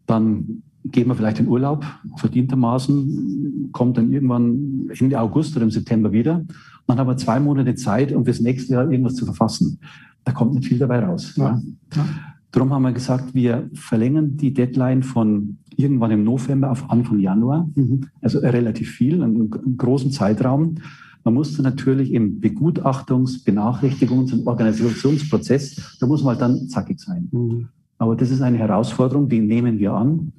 dann 0.06 0.62
geht 0.84 1.06
man 1.06 1.16
vielleicht 1.16 1.38
in 1.38 1.48
Urlaub, 1.48 1.84
verdientermaßen, 2.16 3.70
kommt 3.72 3.96
dann 3.96 4.12
irgendwann 4.12 4.90
Ende 4.98 5.20
August 5.20 5.54
oder 5.56 5.64
im 5.64 5.70
September 5.70 6.12
wieder. 6.12 6.44
Dann 6.86 6.98
haben 6.98 7.08
wir 7.08 7.16
zwei 7.16 7.38
Monate 7.38 7.74
Zeit, 7.74 8.12
um 8.12 8.24
fürs 8.24 8.40
nächste 8.40 8.74
Jahr 8.74 8.90
irgendwas 8.90 9.14
zu 9.14 9.24
verfassen. 9.24 9.78
Da 10.24 10.32
kommt 10.32 10.54
nicht 10.54 10.66
viel 10.66 10.78
dabei 10.78 11.04
raus. 11.04 11.34
Ja. 11.36 11.60
Ja. 11.94 12.04
Darum 12.50 12.72
haben 12.72 12.82
wir 12.82 12.92
gesagt, 12.92 13.34
wir 13.34 13.70
verlängern 13.72 14.36
die 14.36 14.52
Deadline 14.52 15.02
von 15.02 15.58
irgendwann 15.76 16.10
im 16.10 16.22
November 16.22 16.70
auf 16.70 16.90
Anfang 16.90 17.18
Januar, 17.18 17.68
mhm. 17.74 18.08
also 18.20 18.40
relativ 18.40 18.90
viel, 18.90 19.22
einen, 19.22 19.52
einen 19.52 19.76
großen 19.78 20.10
Zeitraum. 20.10 20.76
Man 21.24 21.34
musste 21.34 21.62
natürlich 21.62 22.12
im 22.12 22.40
Begutachtungs-, 22.40 23.44
Benachrichtigungs- 23.44 24.34
und 24.34 24.46
Organisationsprozess, 24.46 25.96
da 25.98 26.06
muss 26.06 26.22
man 26.22 26.32
halt 26.32 26.42
dann 26.42 26.68
zackig 26.68 27.00
sein. 27.00 27.28
Mhm. 27.32 27.68
Aber 27.96 28.16
das 28.16 28.30
ist 28.30 28.42
eine 28.42 28.58
Herausforderung, 28.58 29.28
die 29.28 29.40
nehmen 29.40 29.78
wir 29.78 29.92
an. 29.92 30.32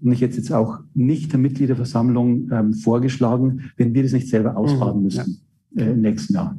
Und 0.00 0.12
ich 0.12 0.20
hätte 0.20 0.36
jetzt 0.36 0.52
auch 0.52 0.80
nicht 0.94 1.32
der 1.32 1.38
Mitgliederversammlung 1.38 2.50
ähm, 2.52 2.74
vorgeschlagen, 2.74 3.70
wenn 3.76 3.94
wir 3.94 4.02
das 4.02 4.12
nicht 4.12 4.28
selber 4.28 4.56
ausbaden 4.56 4.98
mhm. 4.98 5.04
müssten 5.04 5.40
ja. 5.74 5.84
äh, 5.84 5.92
im 5.92 6.00
nächsten 6.00 6.34
Jahr. 6.34 6.56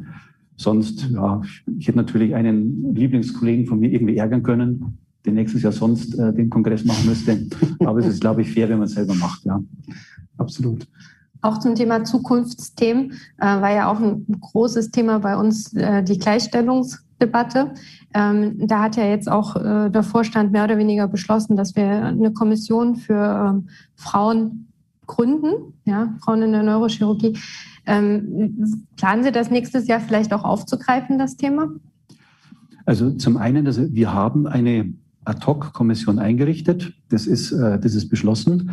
Sonst, 0.56 1.10
ja, 1.12 1.42
ich 1.78 1.88
hätte 1.88 1.98
natürlich 1.98 2.34
einen 2.34 2.96
Lieblingskollegen 2.96 3.68
von 3.68 3.80
mir 3.80 3.92
irgendwie 3.92 4.18
ärgern 4.18 4.42
können, 4.42 4.98
der 5.24 5.34
nächstes 5.34 5.62
Jahr 5.62 5.72
sonst 5.72 6.18
äh, 6.18 6.34
den 6.34 6.50
Kongress 6.50 6.84
machen 6.84 7.08
müsste. 7.08 7.48
Aber 7.80 8.00
es 8.00 8.08
ist, 8.08 8.22
glaube 8.22 8.42
ich, 8.42 8.52
fair, 8.52 8.68
wenn 8.70 8.80
man 8.80 8.88
es 8.88 8.94
selber 8.94 9.14
macht, 9.14 9.46
ja. 9.46 9.62
Absolut. 10.38 10.88
Auch 11.42 11.60
zum 11.60 11.76
Thema 11.76 12.04
Zukunftsthemen 12.04 13.12
äh, 13.38 13.46
war 13.46 13.72
ja 13.72 13.92
auch 13.92 14.00
ein 14.00 14.26
großes 14.40 14.92
Thema 14.92 15.20
bei 15.20 15.38
uns 15.38 15.74
äh, 15.74 16.04
die 16.04 16.18
Gleichstellungsdebatte. 17.18 17.74
Ähm, 18.14 18.68
da 18.68 18.84
hat 18.84 18.96
ja 18.96 19.06
jetzt 19.06 19.30
auch 19.30 19.56
äh, 19.56 19.90
der 19.90 20.04
Vorstand 20.04 20.52
mehr 20.52 20.64
oder 20.64 20.78
weniger 20.78 21.08
beschlossen, 21.08 21.56
dass 21.56 21.76
wir 21.76 22.06
eine 22.06 22.32
Kommission 22.32 22.96
für 22.96 23.50
ähm, 23.50 23.70
Frauen 23.96 24.68
gründen, 25.06 25.74
ja, 25.86 26.16
Frauen 26.24 26.42
in 26.42 26.52
der 26.52 26.64
Neurochirurgie. 26.64 27.38
Ähm, 27.86 28.78
planen 28.98 29.24
Sie 29.24 29.32
das 29.32 29.50
nächstes 29.50 29.88
Jahr 29.88 30.00
vielleicht 30.00 30.34
auch 30.34 30.44
aufzugreifen, 30.44 31.18
das 31.18 31.38
Thema? 31.38 31.70
Also 32.86 33.12
zum 33.12 33.38
einen, 33.38 33.66
also 33.68 33.94
wir 33.94 34.14
haben 34.14 34.48
eine 34.48 34.94
Ad-Hoc-Kommission 35.26 36.20
eingerichtet. 36.20 36.94
Das 37.10 37.28
ist, 37.28 37.52
äh, 37.52 37.80
das 37.80 37.96
ist 37.96 38.10
beschlossen. 38.10 38.72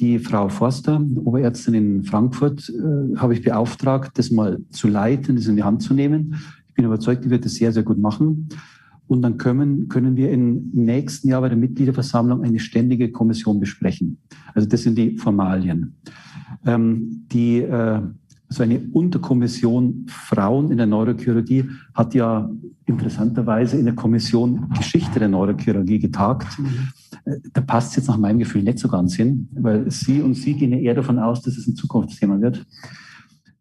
Die 0.00 0.18
Frau 0.18 0.48
Forster, 0.48 1.02
Oberärztin 1.24 1.74
in 1.74 2.04
Frankfurt, 2.04 2.70
äh, 2.70 3.16
habe 3.16 3.34
ich 3.34 3.42
beauftragt, 3.42 4.12
das 4.16 4.30
mal 4.30 4.58
zu 4.70 4.88
leiten, 4.88 5.36
das 5.36 5.46
in 5.46 5.56
die 5.56 5.62
Hand 5.62 5.82
zu 5.82 5.92
nehmen. 5.92 6.36
Ich 6.80 6.82
bin 6.82 6.92
überzeugt, 6.94 7.26
die 7.26 7.28
wird 7.28 7.44
das 7.44 7.56
sehr, 7.56 7.72
sehr 7.72 7.82
gut 7.82 7.98
machen. 7.98 8.48
Und 9.06 9.20
dann 9.20 9.36
können, 9.36 9.88
können 9.88 10.16
wir 10.16 10.30
im 10.30 10.70
nächsten 10.72 11.28
Jahr 11.28 11.42
bei 11.42 11.50
der 11.50 11.58
Mitgliederversammlung 11.58 12.42
eine 12.42 12.58
ständige 12.58 13.12
Kommission 13.12 13.60
besprechen. 13.60 14.16
Also 14.54 14.66
das 14.66 14.84
sind 14.84 14.96
die 14.96 15.18
Formalien. 15.18 15.96
Ähm, 16.64 17.26
die, 17.30 17.58
äh, 17.58 18.00
also 18.48 18.62
eine 18.62 18.80
Unterkommission 18.94 20.06
Frauen 20.08 20.70
in 20.70 20.78
der 20.78 20.86
Neurochirurgie 20.86 21.68
hat 21.92 22.14
ja 22.14 22.50
interessanterweise 22.86 23.76
in 23.76 23.84
der 23.84 23.94
Kommission 23.94 24.70
Geschichte 24.78 25.18
der 25.18 25.28
Neurochirurgie 25.28 25.98
getagt. 25.98 26.58
Mhm. 26.58 26.66
Äh, 27.26 27.40
da 27.52 27.60
passt 27.60 27.90
es 27.90 27.96
jetzt 27.96 28.08
nach 28.08 28.16
meinem 28.16 28.38
Gefühl 28.38 28.62
nicht 28.62 28.78
so 28.78 28.88
ganz 28.88 29.16
hin, 29.16 29.50
weil 29.52 29.90
Sie 29.90 30.22
und 30.22 30.32
Sie 30.32 30.54
gehen 30.54 30.72
ja 30.72 30.78
eher 30.78 30.94
davon 30.94 31.18
aus, 31.18 31.42
dass 31.42 31.58
es 31.58 31.66
ein 31.66 31.76
Zukunftsthema 31.76 32.40
wird. 32.40 32.64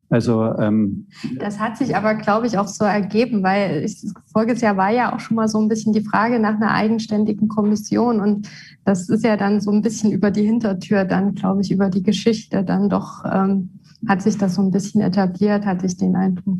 Also 0.09 0.55
ähm, 0.57 1.07
das 1.37 1.59
hat 1.59 1.77
sich 1.77 1.95
aber, 1.95 2.15
glaube 2.15 2.47
ich, 2.47 2.57
auch 2.57 2.67
so 2.67 2.83
ergeben, 2.83 3.43
weil 3.43 3.83
ich, 3.83 4.03
voriges 4.33 4.61
Jahr 4.61 4.75
war 4.75 4.89
ja 4.89 5.13
auch 5.13 5.19
schon 5.19 5.35
mal 5.35 5.47
so 5.47 5.59
ein 5.59 5.67
bisschen 5.67 5.93
die 5.93 6.03
Frage 6.03 6.39
nach 6.39 6.55
einer 6.55 6.71
eigenständigen 6.71 7.47
Kommission 7.47 8.19
und 8.19 8.49
das 8.85 9.07
ist 9.09 9.23
ja 9.23 9.37
dann 9.37 9.61
so 9.61 9.71
ein 9.71 9.83
bisschen 9.83 10.11
über 10.11 10.31
die 10.31 10.43
Hintertür, 10.43 11.05
dann 11.05 11.35
glaube 11.35 11.61
ich 11.61 11.71
über 11.71 11.89
die 11.89 12.01
Geschichte, 12.01 12.63
dann 12.63 12.89
doch 12.89 13.23
ähm, 13.23 13.69
hat 14.07 14.23
sich 14.23 14.37
das 14.37 14.55
so 14.55 14.63
ein 14.63 14.71
bisschen 14.71 15.01
etabliert, 15.01 15.65
hatte 15.65 15.85
ich 15.85 15.97
den 15.97 16.15
Eindruck. 16.15 16.59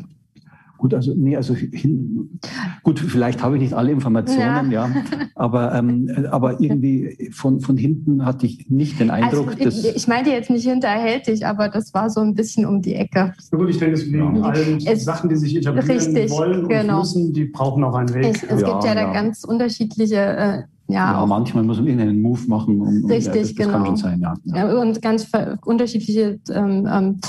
Gut, 0.80 0.94
also 0.94 1.12
nee, 1.14 1.36
also 1.36 1.52
hin, 1.54 2.40
gut, 2.82 3.00
vielleicht 3.00 3.42
habe 3.42 3.56
ich 3.56 3.60
nicht 3.60 3.74
alle 3.74 3.92
Informationen, 3.92 4.70
ja, 4.70 4.86
ja 4.86 4.90
aber, 5.34 5.74
ähm, 5.74 6.10
aber 6.30 6.58
irgendwie 6.58 7.30
von, 7.32 7.60
von 7.60 7.76
hinten 7.76 8.24
hatte 8.24 8.46
ich 8.46 8.70
nicht 8.70 8.98
den 8.98 9.10
Eindruck, 9.10 9.48
also, 9.48 9.64
dass. 9.64 9.84
Ich, 9.84 9.96
ich 9.96 10.08
meinte 10.08 10.30
jetzt 10.30 10.48
nicht 10.48 10.66
hinterhältig, 10.66 11.44
aber 11.44 11.68
das 11.68 11.92
war 11.92 12.08
so 12.08 12.20
ein 12.20 12.34
bisschen 12.34 12.64
um 12.64 12.80
die 12.80 12.94
Ecke. 12.94 13.34
Ja, 13.52 13.58
gut, 13.58 13.68
ich 13.68 13.76
denke, 13.76 13.96
es 13.96 14.10
wegen 14.10 14.36
ja. 14.36 14.42
allen 14.42 14.78
es, 14.82 15.04
Sachen, 15.04 15.28
die 15.28 15.36
sich 15.36 15.54
etablieren 15.54 15.90
richtig, 15.90 16.30
wollen 16.30 16.62
und 16.62 16.68
genau. 16.70 17.00
müssen, 17.00 17.34
die 17.34 17.44
brauchen 17.44 17.84
auch 17.84 17.94
einen 17.94 18.14
Weg. 18.14 18.24
Es, 18.24 18.42
es 18.42 18.64
gibt 18.64 18.82
ja, 18.82 18.94
da 18.94 19.12
ganz 19.12 19.44
unterschiedliche. 19.44 20.16
Äh, 20.16 20.62
ja, 20.88 21.12
ja 21.12 21.26
manchmal 21.26 21.62
muss 21.62 21.76
man 21.76 21.88
irgendeinen 21.88 22.22
Move 22.22 22.40
machen. 22.46 22.80
Um, 22.80 23.04
Richtig, 23.04 23.42
das 23.42 23.54
genau. 23.54 23.72
kann 23.72 23.84
schon 23.84 23.96
sein, 23.96 24.20
ja. 24.20 24.34
ja. 24.44 24.80
Und 24.80 25.02
ganz 25.02 25.30
unterschiedliche 25.66 26.40
ähm, 26.50 26.88
ähm, 26.90 27.20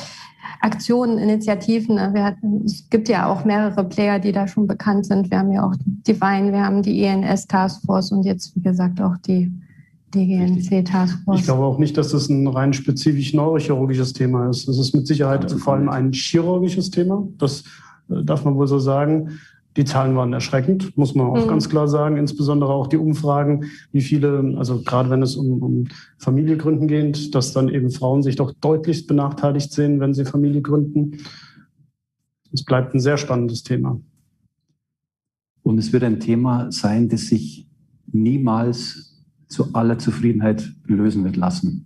Aktionen, 0.62 1.18
Initiativen. 1.18 1.96
Wir 2.14 2.24
hatten, 2.24 2.64
es 2.66 2.90
gibt 2.90 3.10
ja 3.10 3.28
auch 3.28 3.46
mehrere 3.46 3.84
Player, 3.84 4.20
die 4.20 4.32
da 4.32 4.48
schon 4.48 4.68
bekannt 4.68 5.06
sind. 5.06 5.32
Wir 5.32 5.40
haben 5.40 5.52
ja 5.52 5.66
auch 5.66 5.74
Divine, 5.86 6.52
wir 6.52 6.64
haben 6.64 6.84
die 6.84 7.04
ENS 7.04 7.48
Taskforce 7.48 8.12
und 8.12 8.24
jetzt, 8.24 8.56
wie 8.56 8.62
gesagt, 8.62 9.02
auch 9.02 9.18
die 9.18 9.52
DGNC 10.14 10.86
Taskforce. 10.86 11.40
Ich 11.40 11.46
glaube 11.46 11.64
auch 11.64 11.80
nicht, 11.80 11.98
dass 11.98 12.10
das 12.10 12.30
ein 12.30 12.46
rein 12.48 12.74
spezifisch 12.74 13.34
neurochirurgisches 13.34 14.14
Thema 14.14 14.50
ist. 14.50 14.68
Das 14.68 14.78
ist 14.78 14.94
mit 14.94 15.08
Sicherheit 15.08 15.50
vor 15.52 15.74
allem 15.74 15.90
ein 15.90 16.12
chirurgisches 16.12 16.92
Thema. 16.92 17.28
Das 17.38 17.64
äh, 18.10 18.24
darf 18.24 18.46
man 18.46 18.56
wohl 18.56 18.68
so 18.68 18.78
sagen. 18.78 19.40
Die 19.78 19.86
Zahlen 19.86 20.16
waren 20.18 20.34
erschreckend, 20.34 20.98
muss 20.98 21.16
man 21.16 21.28
auch 21.28 21.46
mhm. 21.46 21.50
ganz 21.50 21.70
klar 21.70 21.88
sagen. 21.88 22.18
Insbesondere 22.18 22.74
auch 22.74 22.88
die 22.88 22.98
Umfragen, 22.98 23.66
wie 23.92 24.02
viele, 24.02 24.56
also 24.58 24.82
gerade 24.82 25.10
wenn 25.10 25.22
es 25.22 25.36
um, 25.36 25.64
um 25.64 25.88
Familie 26.18 26.58
gründen 26.58 26.88
geht, 26.88 27.34
dass 27.34 27.54
dann 27.54 27.70
eben 27.70 27.90
Frauen 27.90 28.22
sich 28.22 28.36
doch 28.36 28.52
deutlichst 28.60 29.08
benachteiligt 29.08 29.72
sehen, 29.72 30.00
wenn 30.00 30.14
sie 30.14 30.26
Familie 30.26 30.62
gründen. 30.62 31.18
Es 32.52 32.66
bleibt 32.66 32.94
ein 32.94 33.00
sehr 33.00 33.18
spannendes 33.18 33.64
Thema. 33.64 34.00
Und 35.64 35.78
es 35.78 35.94
wird 35.94 36.04
ein 36.04 36.20
Thema 36.20 36.70
sein, 36.72 37.08
das 37.08 37.28
sich 37.28 37.68
niemals 38.12 39.24
zu 39.48 39.74
aller 39.74 39.98
Zufriedenheit 40.00 40.70
lösen 40.86 41.24
wird 41.24 41.38
lassen. 41.38 41.86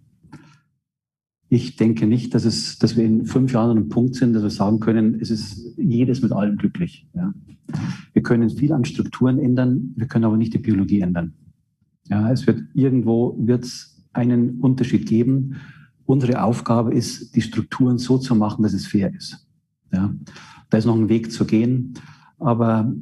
Ich 1.49 1.75
denke 1.75 2.07
nicht, 2.07 2.33
dass, 2.33 2.43
es, 2.45 2.79
dass 2.79 2.97
wir 2.97 3.05
in 3.05 3.25
fünf 3.25 3.53
Jahren 3.53 3.71
an 3.71 3.77
einem 3.77 3.89
Punkt 3.89 4.15
sind, 4.15 4.33
dass 4.33 4.43
wir 4.43 4.49
sagen 4.49 4.79
können, 4.79 5.19
es 5.19 5.29
ist 5.29 5.77
jedes 5.77 6.21
mit 6.21 6.31
allem 6.31 6.57
glücklich. 6.57 7.07
Ja. 7.13 7.33
Wir 8.13 8.23
können 8.23 8.49
viel 8.49 8.73
an 8.73 8.85
Strukturen 8.85 9.37
ändern, 9.37 9.93
wir 9.95 10.07
können 10.07 10.25
aber 10.25 10.37
nicht 10.37 10.53
die 10.53 10.59
Biologie 10.59 11.01
ändern. 11.01 11.33
Ja, 12.07 12.31
es 12.31 12.45
wird 12.47 12.63
irgendwo 12.73 13.35
wird's 13.39 14.03
einen 14.13 14.59
Unterschied 14.59 15.07
geben. 15.07 15.55
Unsere 16.05 16.43
Aufgabe 16.43 16.93
ist, 16.93 17.35
die 17.35 17.41
Strukturen 17.41 17.97
so 17.97 18.17
zu 18.17 18.35
machen, 18.35 18.63
dass 18.63 18.73
es 18.73 18.87
fair 18.87 19.13
ist. 19.13 19.47
Ja, 19.91 20.13
da 20.69 20.77
ist 20.77 20.85
noch 20.85 20.95
ein 20.95 21.09
Weg 21.09 21.31
zu 21.31 21.45
gehen, 21.45 21.93
aber 22.37 22.93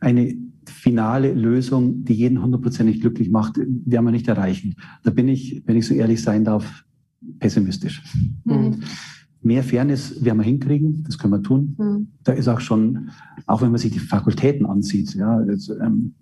eine 0.00 0.36
finale 0.82 1.32
Lösung, 1.32 2.04
die 2.04 2.14
jeden 2.14 2.42
hundertprozentig 2.42 3.00
glücklich 3.00 3.30
macht, 3.30 3.56
werden 3.56 4.04
wir 4.04 4.10
nicht 4.10 4.26
erreichen. 4.26 4.74
Da 5.04 5.12
bin 5.12 5.28
ich, 5.28 5.62
wenn 5.64 5.76
ich 5.76 5.86
so 5.86 5.94
ehrlich 5.94 6.20
sein 6.20 6.44
darf, 6.44 6.84
pessimistisch. 7.38 8.02
Mhm. 8.44 8.80
Mehr 9.42 9.62
Fairness 9.62 10.24
werden 10.24 10.38
wir 10.38 10.44
hinkriegen, 10.44 11.04
das 11.04 11.18
können 11.18 11.34
wir 11.34 11.42
tun. 11.42 11.76
Mhm. 11.78 12.08
Da 12.24 12.32
ist 12.32 12.48
auch 12.48 12.58
schon, 12.58 13.10
auch 13.46 13.62
wenn 13.62 13.70
man 13.70 13.78
sich 13.78 13.92
die 13.92 14.00
Fakultäten 14.00 14.66
ansieht, 14.66 15.14
ja, 15.14 15.40
das, 15.44 15.68
ähm, 15.68 16.14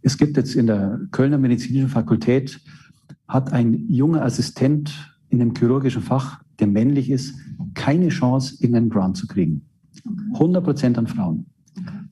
Es 0.00 0.16
gibt 0.16 0.38
jetzt 0.38 0.54
in 0.54 0.68
der 0.68 0.98
Kölner 1.10 1.36
Medizinischen 1.36 1.90
Fakultät, 1.90 2.60
hat 3.28 3.52
ein 3.52 3.90
junger 3.90 4.24
Assistent 4.24 5.14
in 5.28 5.42
einem 5.42 5.54
chirurgischen 5.54 6.00
Fach, 6.00 6.42
der 6.60 6.66
männlich 6.66 7.10
ist, 7.10 7.34
keine 7.74 8.08
Chance, 8.08 8.54
irgendeinen 8.54 8.88
Grant 8.88 9.18
zu 9.18 9.26
kriegen. 9.26 9.66
100 10.32 10.64
Prozent 10.64 10.96
an 10.96 11.06
Frauen. 11.06 11.51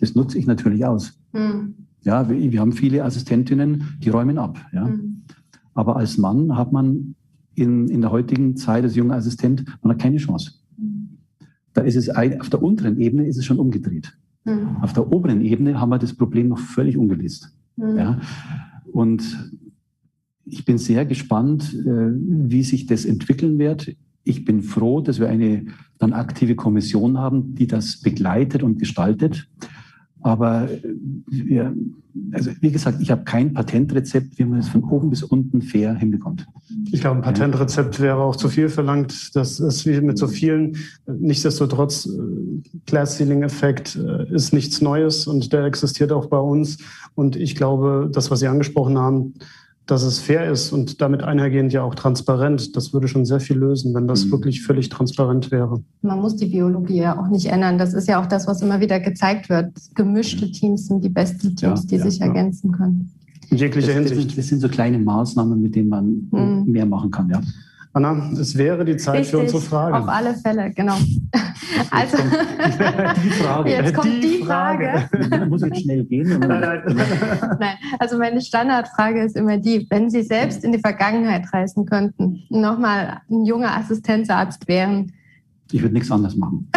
Das 0.01 0.15
nutze 0.15 0.39
ich 0.39 0.47
natürlich 0.47 0.85
aus. 0.85 1.19
Mhm. 1.33 1.75
Ja, 2.03 2.29
wir, 2.29 2.53
wir, 2.53 2.61
haben 2.61 2.73
viele 2.73 3.05
Assistentinnen, 3.05 3.99
die 3.99 4.09
räumen 4.09 4.39
ab. 4.39 4.59
Ja. 4.73 4.87
Mhm. 4.87 5.23
Aber 5.75 5.97
als 5.97 6.19
Mann 6.19 6.57
hat 6.57 6.73
man 6.73 7.15
in, 7.55 7.89
in 7.89 8.01
der 8.01 8.11
heutigen 8.11 8.57
Zeit 8.57 8.85
als 8.85 8.97
junger 8.97 9.15
Assistent 9.15 9.65
man 9.83 9.93
hat 9.93 10.01
keine 10.01 10.17
Chance. 10.17 10.53
Mhm. 10.77 11.19
Da 11.75 11.83
ist 11.83 11.97
es 11.97 12.09
auf 12.09 12.51
der 12.51 12.63
unteren 12.63 12.99
Ebene 12.99 13.27
ist 13.27 13.37
es 13.37 13.45
schon 13.45 13.59
umgedreht. 13.59 14.17
Mhm. 14.45 14.79
Auf 14.81 14.93
der 14.93 15.13
oberen 15.13 15.43
Ebene 15.43 15.81
haben 15.81 15.91
wir 15.91 15.99
das 15.99 16.15
Problem 16.15 16.49
noch 16.49 16.59
völlig 16.59 16.97
ungelöst. 16.97 17.55
Mhm. 17.77 17.97
Ja. 17.97 18.21
Und 18.93 19.53
ich 20.45 20.65
bin 20.65 20.79
sehr 20.79 21.05
gespannt, 21.05 21.75
äh, 21.75 21.87
wie 21.87 22.63
sich 22.63 22.87
das 22.87 23.05
entwickeln 23.05 23.59
wird. 23.59 23.95
Ich 24.25 24.45
bin 24.45 24.63
froh, 24.63 25.01
dass 25.01 25.21
wir 25.21 25.29
eine 25.29 25.67
dann 25.99 26.13
aktive 26.13 26.55
Kommission 26.55 27.19
haben, 27.19 27.55
die 27.55 27.67
das 27.67 28.01
begleitet 28.01 28.63
und 28.63 28.79
gestaltet. 28.79 29.49
Aber 30.23 30.69
äh, 30.71 31.65
also 32.33 32.51
wie 32.61 32.71
gesagt, 32.71 33.01
ich 33.01 33.11
habe 33.11 33.25
kein 33.25 33.55
Patentrezept, 33.55 34.39
wie 34.39 34.45
man 34.45 34.61
es 34.61 34.69
von 34.69 34.83
oben 34.85 35.11
bis 35.11 35.23
unten 35.23 35.63
fair 35.63 35.95
hinbekommt. 35.95 36.47
Ich 36.93 37.01
glaube, 37.01 37.17
ein 37.17 37.23
Patentrezept 37.23 38.01
wäre 38.01 38.19
auch 38.19 38.37
zu 38.37 38.49
viel 38.49 38.69
verlangt. 38.69 39.35
Das 39.35 39.61
ist 39.61 39.87
wie 39.87 40.01
mit 40.01 40.19
so 40.19 40.27
vielen. 40.27 40.77
Nichtsdestotrotz, 41.07 42.07
äh, 42.07 42.81
Glass-Ceiling-Effekt 42.87 43.97
äh, 43.97 44.33
ist 44.35 44.53
nichts 44.53 44.81
Neues 44.81 45.27
und 45.27 45.53
der 45.53 45.65
existiert 45.65 46.13
auch 46.13 46.27
bei 46.27 46.39
uns. 46.39 46.79
Und 47.15 47.37
ich 47.37 47.55
glaube, 47.55 48.11
das, 48.13 48.31
was 48.31 48.41
Sie 48.41 48.49
angesprochen 48.49 48.99
haben, 48.99 49.35
dass 49.91 50.03
es 50.03 50.21
fair 50.21 50.51
ist 50.51 50.73
und 50.73 51.01
damit 51.01 51.23
einhergehend 51.23 51.73
ja 51.73 51.83
auch 51.83 51.95
transparent. 51.95 52.77
Das 52.77 52.93
würde 52.93 53.09
schon 53.09 53.25
sehr 53.25 53.41
viel 53.41 53.57
lösen, 53.57 53.93
wenn 53.95 54.07
das 54.07 54.27
mhm. 54.27 54.33
wirklich 54.33 54.63
völlig 54.63 54.89
transparent 54.89 55.51
wäre. 55.51 55.83
Man 56.03 56.21
muss 56.21 56.37
die 56.37 56.47
Biologie 56.47 56.99
ja 56.99 57.19
auch 57.19 57.29
nicht 57.29 57.47
ändern. 57.47 57.77
Das 57.77 57.93
ist 57.93 58.07
ja 58.07 58.21
auch 58.23 58.27
das, 58.27 58.47
was 58.47 58.63
immer 58.63 58.81
wieder 58.81 59.01
gezeigt 59.01 59.49
wird. 59.49 59.73
Gemischte 59.95 60.51
Teams 60.53 60.87
sind 60.87 61.03
die 61.03 61.09
besten 61.09 61.57
Teams, 61.57 61.83
ja, 61.83 61.89
die 61.89 61.97
ja, 61.97 62.05
sich 62.05 62.21
ja. 62.21 62.27
ergänzen 62.27 62.71
können. 62.71 63.11
In 63.51 63.57
jeglicher 63.57 63.89
das, 63.89 64.11
Hinsicht. 64.11 64.39
Das 64.39 64.47
sind 64.47 64.61
so 64.61 64.69
kleine 64.69 64.99
Maßnahmen, 64.99 65.61
mit 65.61 65.75
denen 65.75 65.89
man 65.89 66.29
mhm. 66.31 66.65
mehr 66.71 66.87
machen 66.87 67.11
kann, 67.11 67.29
ja. 67.29 67.41
Anna, 67.93 68.31
es 68.39 68.57
wäre 68.57 68.85
die 68.85 68.97
Zeit 68.97 69.17
Richtig, 69.17 69.31
für 69.31 69.39
unsere 69.39 69.61
Frage. 69.61 69.97
Auf 69.97 70.09
alle 70.09 70.35
Fälle, 70.35 70.71
genau. 70.73 70.97
Also, 71.91 72.19
die 72.19 73.31
Frage. 73.31 73.71
Jetzt 73.71 73.95
kommt 73.95 74.07
die, 74.07 74.21
die 74.21 74.45
Frage. 74.45 75.09
Frage. 75.11 75.47
Muss 75.47 75.63
jetzt 75.63 75.83
schnell 75.83 76.05
gehen? 76.05 76.29
Nein, 76.39 76.61
nein. 76.61 76.83
nein, 77.59 77.75
also 77.99 78.17
meine 78.17 78.41
Standardfrage 78.41 79.25
ist 79.25 79.37
immer 79.37 79.59
die, 79.59 79.87
wenn 79.91 80.09
Sie 80.09 80.23
selbst 80.23 80.63
in 80.63 80.71
die 80.71 80.79
Vergangenheit 80.79 81.53
reisen 81.53 81.85
könnten, 81.85 82.45
nochmal 82.49 83.23
ein 83.29 83.45
junger 83.45 83.77
Assistenzarzt 83.77 84.69
wären. 84.69 85.13
Ich 85.73 85.83
würde 85.83 85.95
nichts 85.95 86.11
anderes 86.11 86.37
machen. 86.37 86.71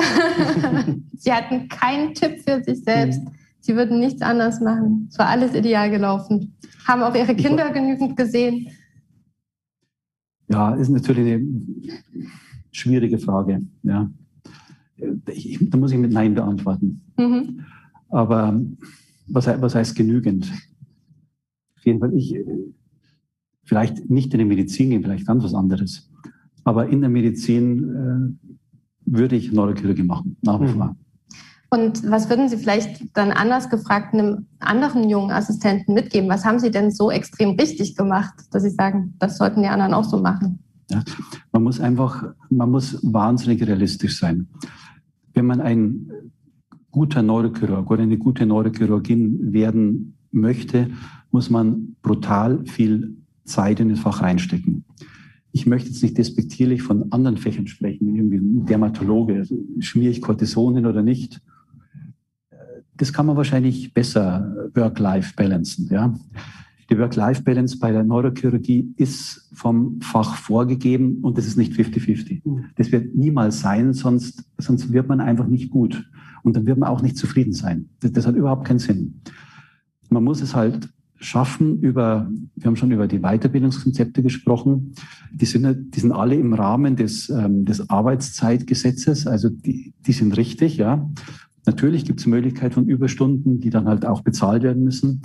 Sie 1.17 1.32
hatten 1.32 1.67
keinen 1.67 2.13
Tipp 2.15 2.41
für 2.41 2.63
sich 2.63 2.84
selbst. 2.84 3.21
Sie 3.60 3.76
würden 3.76 3.99
nichts 3.99 4.21
anderes 4.21 4.60
machen. 4.60 5.08
Es 5.12 5.19
war 5.19 5.28
alles 5.28 5.54
ideal 5.54 5.89
gelaufen. 5.89 6.56
Haben 6.88 7.04
auch 7.04 7.15
Ihre 7.15 7.36
Kinder 7.36 7.69
genügend 7.71 8.17
gesehen. 8.17 8.67
Ja, 10.49 10.75
ist 10.75 10.89
natürlich 10.89 11.34
eine 11.34 11.47
schwierige 12.71 13.17
Frage. 13.17 13.62
Ja. 13.84 14.12
Ich, 15.32 15.58
da 15.62 15.77
muss 15.77 15.91
ich 15.91 15.97
mit 15.97 16.12
Nein 16.12 16.36
beantworten. 16.36 17.01
Mhm. 17.17 17.62
Aber 18.10 18.62
was, 19.27 19.47
was 19.47 19.75
heißt 19.75 19.95
genügend? 19.95 20.51
Auf 21.77 21.86
jeden 21.86 21.99
Fall, 21.99 22.13
ich, 22.13 22.36
vielleicht 23.63 24.10
nicht 24.10 24.34
in 24.34 24.39
die 24.39 24.45
Medizin 24.45 24.89
gehen, 24.89 25.03
vielleicht 25.03 25.27
ganz 25.27 25.43
was 25.43 25.53
anderes. 25.53 26.10
Aber 26.63 26.88
in 26.88 27.01
der 27.01 27.10
Medizin 27.10 28.38
äh, 28.45 28.47
würde 29.06 29.36
ich 29.36 29.51
Neurochirurgie 29.51 30.03
machen, 30.03 30.38
nach 30.41 30.62
wie 30.62 30.65
mhm. 30.65 30.95
Und 31.73 32.07
was 32.07 32.29
würden 32.29 32.49
Sie 32.49 32.57
vielleicht 32.57 33.17
dann 33.17 33.31
anders 33.31 33.67
gefragt 33.67 34.13
einem 34.13 34.45
anderen 34.59 35.09
jungen 35.09 35.31
Assistenten 35.31 35.95
mitgeben? 35.95 36.29
Was 36.29 36.45
haben 36.45 36.59
Sie 36.59 36.69
denn 36.69 36.91
so 36.91 37.09
extrem 37.09 37.59
richtig 37.59 37.95
gemacht, 37.95 38.36
dass 38.51 38.62
Sie 38.62 38.69
sagen, 38.69 39.15
das 39.17 39.39
sollten 39.39 39.63
die 39.63 39.67
anderen 39.67 39.95
auch 39.95 40.03
so 40.03 40.19
machen? 40.19 40.59
Ja, 40.91 41.03
man 41.51 41.63
muss 41.63 41.79
einfach, 41.79 42.25
man 42.51 42.69
muss 42.69 42.99
wahnsinnig 43.01 43.65
realistisch 43.65 44.19
sein. 44.19 44.49
Wenn 45.33 45.47
man 45.47 45.62
ein 45.62 46.12
guter 46.91 47.23
Neurochirurg 47.23 47.89
oder 47.89 48.03
eine 48.03 48.19
gute 48.19 48.45
Neurochirurgin 48.45 49.51
werden 49.51 50.15
möchte, 50.31 50.91
muss 51.31 51.49
man 51.49 51.95
brutal 52.03 52.63
viel 52.67 53.17
Zeit 53.45 53.79
in 53.79 53.89
das 53.89 53.99
Fach 53.99 54.21
reinstecken. 54.21 54.86
Ich 55.51 55.65
möchte 55.65 55.89
jetzt 55.89 56.03
nicht 56.03 56.19
despektierlich 56.19 56.83
von 56.83 57.12
anderen 57.12 57.38
Fächern 57.38 57.65
sprechen, 57.65 58.15
irgendwie 58.15 58.39
Dermatologe, 58.67 59.38
also 59.38 59.57
schmiere 59.79 60.12
ich 60.12 60.21
Cortison 60.21 60.75
hin 60.75 60.86
oder 60.86 61.01
nicht 61.01 61.41
das 63.04 63.12
kann 63.12 63.26
man 63.26 63.36
wahrscheinlich 63.36 63.94
besser 63.94 64.70
Work-Life 64.76 65.34
balancen. 65.36 65.89
Ja. 65.92 66.18
Die 66.89 66.98
Work-Life-Balance 66.98 67.78
bei 67.78 67.92
der 67.92 68.06
Neurochirurgie 68.06 68.94
ist 68.96 69.50
vom 69.54 70.00
Fach 70.00 70.38
vorgegeben 70.38 71.18
und 71.22 71.38
das 71.38 71.46
ist 71.46 71.58
nicht 71.58 71.74
50-50. 71.74 72.42
Das 72.78 72.94
wird 72.94 73.13
niemals 73.13 73.60
sein, 73.60 73.92
sonst, 73.92 74.46
sonst 74.58 74.94
wird 74.94 75.10
man 75.10 75.20
einfach 75.20 75.48
nicht 75.48 75.70
gut. 75.70 76.10
Und 76.44 76.56
dann 76.56 76.66
wird 76.66 76.78
man 76.78 76.88
auch 76.88 77.02
nicht 77.02 77.18
zufrieden 77.18 77.52
sein. 77.52 77.89
Das, 78.00 78.13
das 78.13 78.26
hat 78.26 78.36
überhaupt 78.36 78.66
keinen 78.66 78.80
Sinn. 78.80 79.20
Man 80.10 80.24
muss 80.24 80.42
es 80.42 80.56
halt 80.56 80.88
schaffen 81.18 81.82
über, 81.82 82.32
wir 82.56 82.68
haben 82.68 82.78
schon 82.78 82.92
über 82.92 83.08
die 83.08 83.20
Weiterbildungskonzepte 83.20 84.24
gesprochen, 84.24 84.94
die 85.34 85.46
sind, 85.46 85.94
die 85.94 86.00
sind 86.00 86.13
alle 86.13 86.36
im 86.36 86.54
Rahmen 86.54 86.96
des, 86.96 87.30
ähm, 87.30 87.66
des 87.66 87.89
Arbeitszeitgesetzes, 87.89 89.28
also 89.28 89.50
die, 89.50 89.94
die 90.08 90.13
sind 90.13 90.38
richtig, 90.38 90.78
ja. 90.78 91.10
Natürlich 91.65 92.06
gibt 92.06 92.19
es 92.19 92.28
Möglichkeit 92.28 92.73
von 92.73 92.88
Überstunden, 92.88 93.60
die 93.60 93.69
dann 93.69 93.88
halt 93.88 94.06
auch 94.06 94.21
bezahlt 94.21 94.63
werden 94.63 94.84
müssen. 94.84 95.21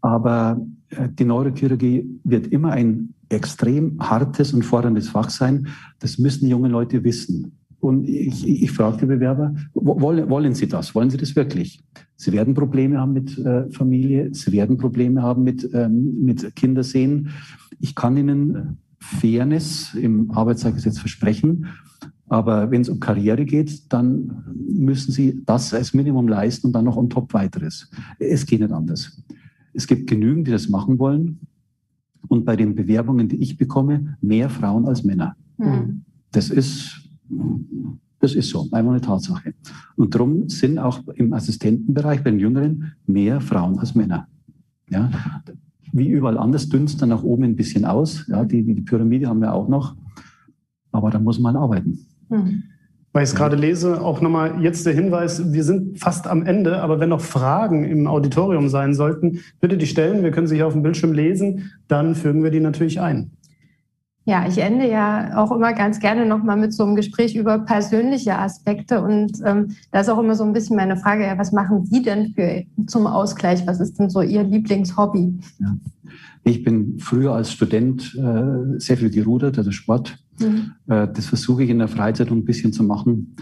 Aber 0.00 0.60
äh, 0.90 1.08
die 1.08 1.24
Neurochirurgie 1.24 2.20
wird 2.24 2.48
immer 2.48 2.72
ein 2.72 3.14
extrem 3.28 3.98
hartes 4.00 4.52
und 4.52 4.64
forderndes 4.64 5.08
Fach 5.08 5.30
sein. 5.30 5.68
Das 5.98 6.18
müssen 6.18 6.48
junge 6.48 6.68
Leute 6.68 7.04
wissen. 7.04 7.58
Und 7.80 8.08
ich, 8.08 8.48
ich 8.48 8.72
frage 8.72 8.98
die 8.98 9.06
Bewerber, 9.06 9.54
wollen, 9.74 10.30
wollen 10.30 10.54
Sie 10.54 10.66
das? 10.66 10.94
Wollen 10.94 11.10
Sie 11.10 11.18
das 11.18 11.36
wirklich? 11.36 11.84
Sie 12.16 12.32
werden 12.32 12.54
Probleme 12.54 12.98
haben 12.98 13.12
mit 13.12 13.36
äh, 13.38 13.70
Familie, 13.70 14.32
Sie 14.32 14.52
werden 14.52 14.78
Probleme 14.78 15.22
haben 15.22 15.42
mit, 15.42 15.68
ähm, 15.74 16.22
mit 16.22 16.56
Kindersehen. 16.56 17.28
Ich 17.80 17.94
kann 17.94 18.16
Ihnen 18.16 18.78
Fairness 18.98 19.92
im 19.94 20.30
Arbeitszeitgesetz 20.30 20.98
versprechen. 20.98 21.66
Aber 22.28 22.70
wenn 22.70 22.80
es 22.80 22.88
um 22.88 23.00
Karriere 23.00 23.44
geht, 23.44 23.92
dann 23.92 24.44
müssen 24.56 25.12
Sie 25.12 25.42
das 25.44 25.74
als 25.74 25.92
Minimum 25.92 26.26
leisten 26.28 26.68
und 26.68 26.72
dann 26.72 26.84
noch 26.84 26.96
on 26.96 27.10
top 27.10 27.34
weiteres. 27.34 27.90
Es 28.18 28.46
geht 28.46 28.60
nicht 28.60 28.72
anders. 28.72 29.22
Es 29.74 29.86
gibt 29.86 30.06
genügend, 30.08 30.46
die 30.46 30.52
das 30.52 30.68
machen 30.68 30.98
wollen. 30.98 31.40
Und 32.28 32.44
bei 32.44 32.56
den 32.56 32.74
Bewerbungen, 32.74 33.28
die 33.28 33.36
ich 33.36 33.58
bekomme, 33.58 34.16
mehr 34.22 34.48
Frauen 34.48 34.86
als 34.86 35.04
Männer. 35.04 35.36
Mhm. 35.58 36.04
Das 36.32 36.48
ist, 36.48 37.02
das 38.20 38.34
ist 38.34 38.48
so, 38.48 38.68
einfach 38.72 38.92
eine 38.92 39.00
Tatsache. 39.00 39.54
Und 39.96 40.14
darum 40.14 40.48
sind 40.48 40.78
auch 40.78 41.06
im 41.16 41.32
Assistentenbereich 41.34 42.24
bei 42.24 42.30
den 42.30 42.40
Jüngeren 42.40 42.92
mehr 43.06 43.40
Frauen 43.40 43.78
als 43.78 43.94
Männer. 43.94 44.26
Ja, 44.88 45.10
wie 45.92 46.08
überall 46.08 46.38
anders 46.38 46.68
dünst 46.68 47.00
dann 47.02 47.10
nach 47.10 47.22
oben 47.22 47.44
ein 47.44 47.56
bisschen 47.56 47.84
aus. 47.84 48.26
Ja, 48.26 48.44
die, 48.44 48.62
die 48.62 48.80
Pyramide 48.80 49.28
haben 49.28 49.40
wir 49.40 49.52
auch 49.52 49.68
noch. 49.68 49.94
Aber 50.90 51.10
da 51.10 51.18
muss 51.18 51.38
man 51.38 51.56
arbeiten. 51.56 51.98
Mhm. 52.28 52.64
Weil 53.12 53.22
ich 53.22 53.30
es 53.30 53.36
gerade 53.36 53.54
lese, 53.54 54.00
auch 54.00 54.20
nochmal 54.20 54.60
jetzt 54.60 54.84
der 54.86 54.92
Hinweis, 54.92 55.52
wir 55.52 55.62
sind 55.62 56.00
fast 56.00 56.26
am 56.26 56.44
Ende, 56.44 56.82
aber 56.82 56.98
wenn 56.98 57.10
noch 57.10 57.20
Fragen 57.20 57.84
im 57.84 58.08
Auditorium 58.08 58.68
sein 58.68 58.92
sollten, 58.92 59.38
bitte 59.60 59.78
die 59.78 59.86
stellen. 59.86 60.24
Wir 60.24 60.32
können 60.32 60.48
sie 60.48 60.56
hier 60.56 60.66
auf 60.66 60.72
dem 60.72 60.82
Bildschirm 60.82 61.12
lesen, 61.12 61.70
dann 61.86 62.16
fügen 62.16 62.42
wir 62.42 62.50
die 62.50 62.58
natürlich 62.58 63.00
ein. 63.00 63.30
Ja, 64.26 64.46
ich 64.48 64.58
ende 64.58 64.90
ja 64.90 65.36
auch 65.36 65.52
immer 65.52 65.74
ganz 65.74 66.00
gerne 66.00 66.24
nochmal 66.24 66.56
mit 66.56 66.72
so 66.72 66.82
einem 66.82 66.96
Gespräch 66.96 67.36
über 67.36 67.58
persönliche 67.58 68.38
Aspekte. 68.38 69.02
Und 69.02 69.32
ähm, 69.44 69.76
da 69.92 70.00
ist 70.00 70.08
auch 70.08 70.18
immer 70.18 70.34
so 70.34 70.44
ein 70.44 70.54
bisschen 70.54 70.76
meine 70.76 70.96
Frage, 70.96 71.24
ja, 71.24 71.36
was 71.36 71.52
machen 71.52 71.84
Sie 71.84 72.02
denn 72.02 72.32
für, 72.34 72.64
zum 72.86 73.06
Ausgleich? 73.06 73.66
Was 73.66 73.80
ist 73.80 73.98
denn 73.98 74.08
so 74.08 74.22
Ihr 74.22 74.42
Lieblingshobby? 74.42 75.38
Ja. 75.58 75.76
Ich 76.42 76.64
bin 76.64 76.98
früher 76.98 77.34
als 77.34 77.52
Student 77.52 78.18
äh, 78.18 78.78
sehr 78.78 78.96
viel 78.96 79.10
gerudert, 79.10 79.58
also 79.58 79.70
Sport. 79.70 80.18
Mhm. 80.40 80.72
Äh, 80.86 81.08
das 81.12 81.26
versuche 81.26 81.64
ich 81.64 81.70
in 81.70 81.78
der 81.78 81.88
Freizeit 81.88 82.30
ein 82.30 82.44
bisschen 82.44 82.72
zu 82.72 82.82
machen. 82.82 83.36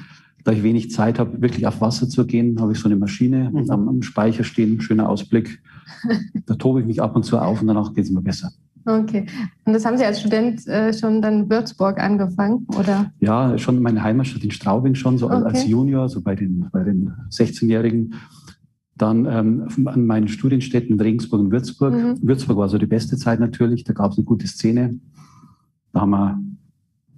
Da 0.44 0.52
ich 0.52 0.62
wenig 0.62 0.90
Zeit 0.90 1.18
habe, 1.18 1.40
wirklich 1.40 1.66
auf 1.66 1.80
Wasser 1.80 2.08
zu 2.08 2.26
gehen, 2.26 2.60
habe 2.60 2.72
ich 2.72 2.78
so 2.78 2.86
eine 2.86 2.96
Maschine 2.96 3.50
mhm. 3.52 3.70
am, 3.70 3.88
am, 3.88 4.02
Speicher 4.02 4.42
stehen, 4.42 4.80
schöner 4.80 5.08
Ausblick. 5.08 5.62
da 6.46 6.54
tobe 6.56 6.80
ich 6.80 6.86
mich 6.86 7.00
ab 7.00 7.14
und 7.14 7.24
zu 7.24 7.38
auf 7.38 7.60
und 7.60 7.68
danach 7.68 7.94
geht 7.94 8.04
es 8.04 8.10
mir 8.10 8.22
besser. 8.22 8.50
Okay. 8.84 9.26
Und 9.64 9.72
das 9.74 9.84
haben 9.84 9.96
Sie 9.96 10.04
als 10.04 10.20
Student 10.20 10.66
äh, 10.66 10.92
schon 10.92 11.22
dann 11.22 11.44
in 11.44 11.50
Würzburg 11.50 12.00
angefangen, 12.00 12.66
oder? 12.76 13.12
Ja, 13.20 13.56
schon 13.58 13.80
meine 13.80 14.02
Heimatstadt 14.02 14.42
in 14.42 14.50
Straubing 14.50 14.94
schon, 14.94 15.18
so 15.18 15.26
okay. 15.26 15.44
als 15.44 15.66
Junior, 15.66 16.08
so 16.08 16.20
bei 16.20 16.34
den, 16.34 16.68
bei 16.72 16.82
den 16.82 17.12
16-Jährigen. 17.30 18.14
Dann 18.96 19.26
ähm, 19.26 19.86
an 19.86 20.06
meinen 20.06 20.28
Studienstädten 20.28 21.00
Regensburg 21.00 21.40
und 21.40 21.50
Würzburg. 21.50 21.94
Mhm. 21.94 22.18
Würzburg 22.22 22.56
war 22.56 22.68
so 22.68 22.78
die 22.78 22.86
beste 22.86 23.16
Zeit 23.16 23.40
natürlich, 23.40 23.84
da 23.84 23.92
gab 23.92 24.12
es 24.12 24.18
eine 24.18 24.24
gute 24.24 24.46
Szene. 24.46 24.98
Da 25.92 26.00
haben 26.00 26.10
wir, 26.10 26.40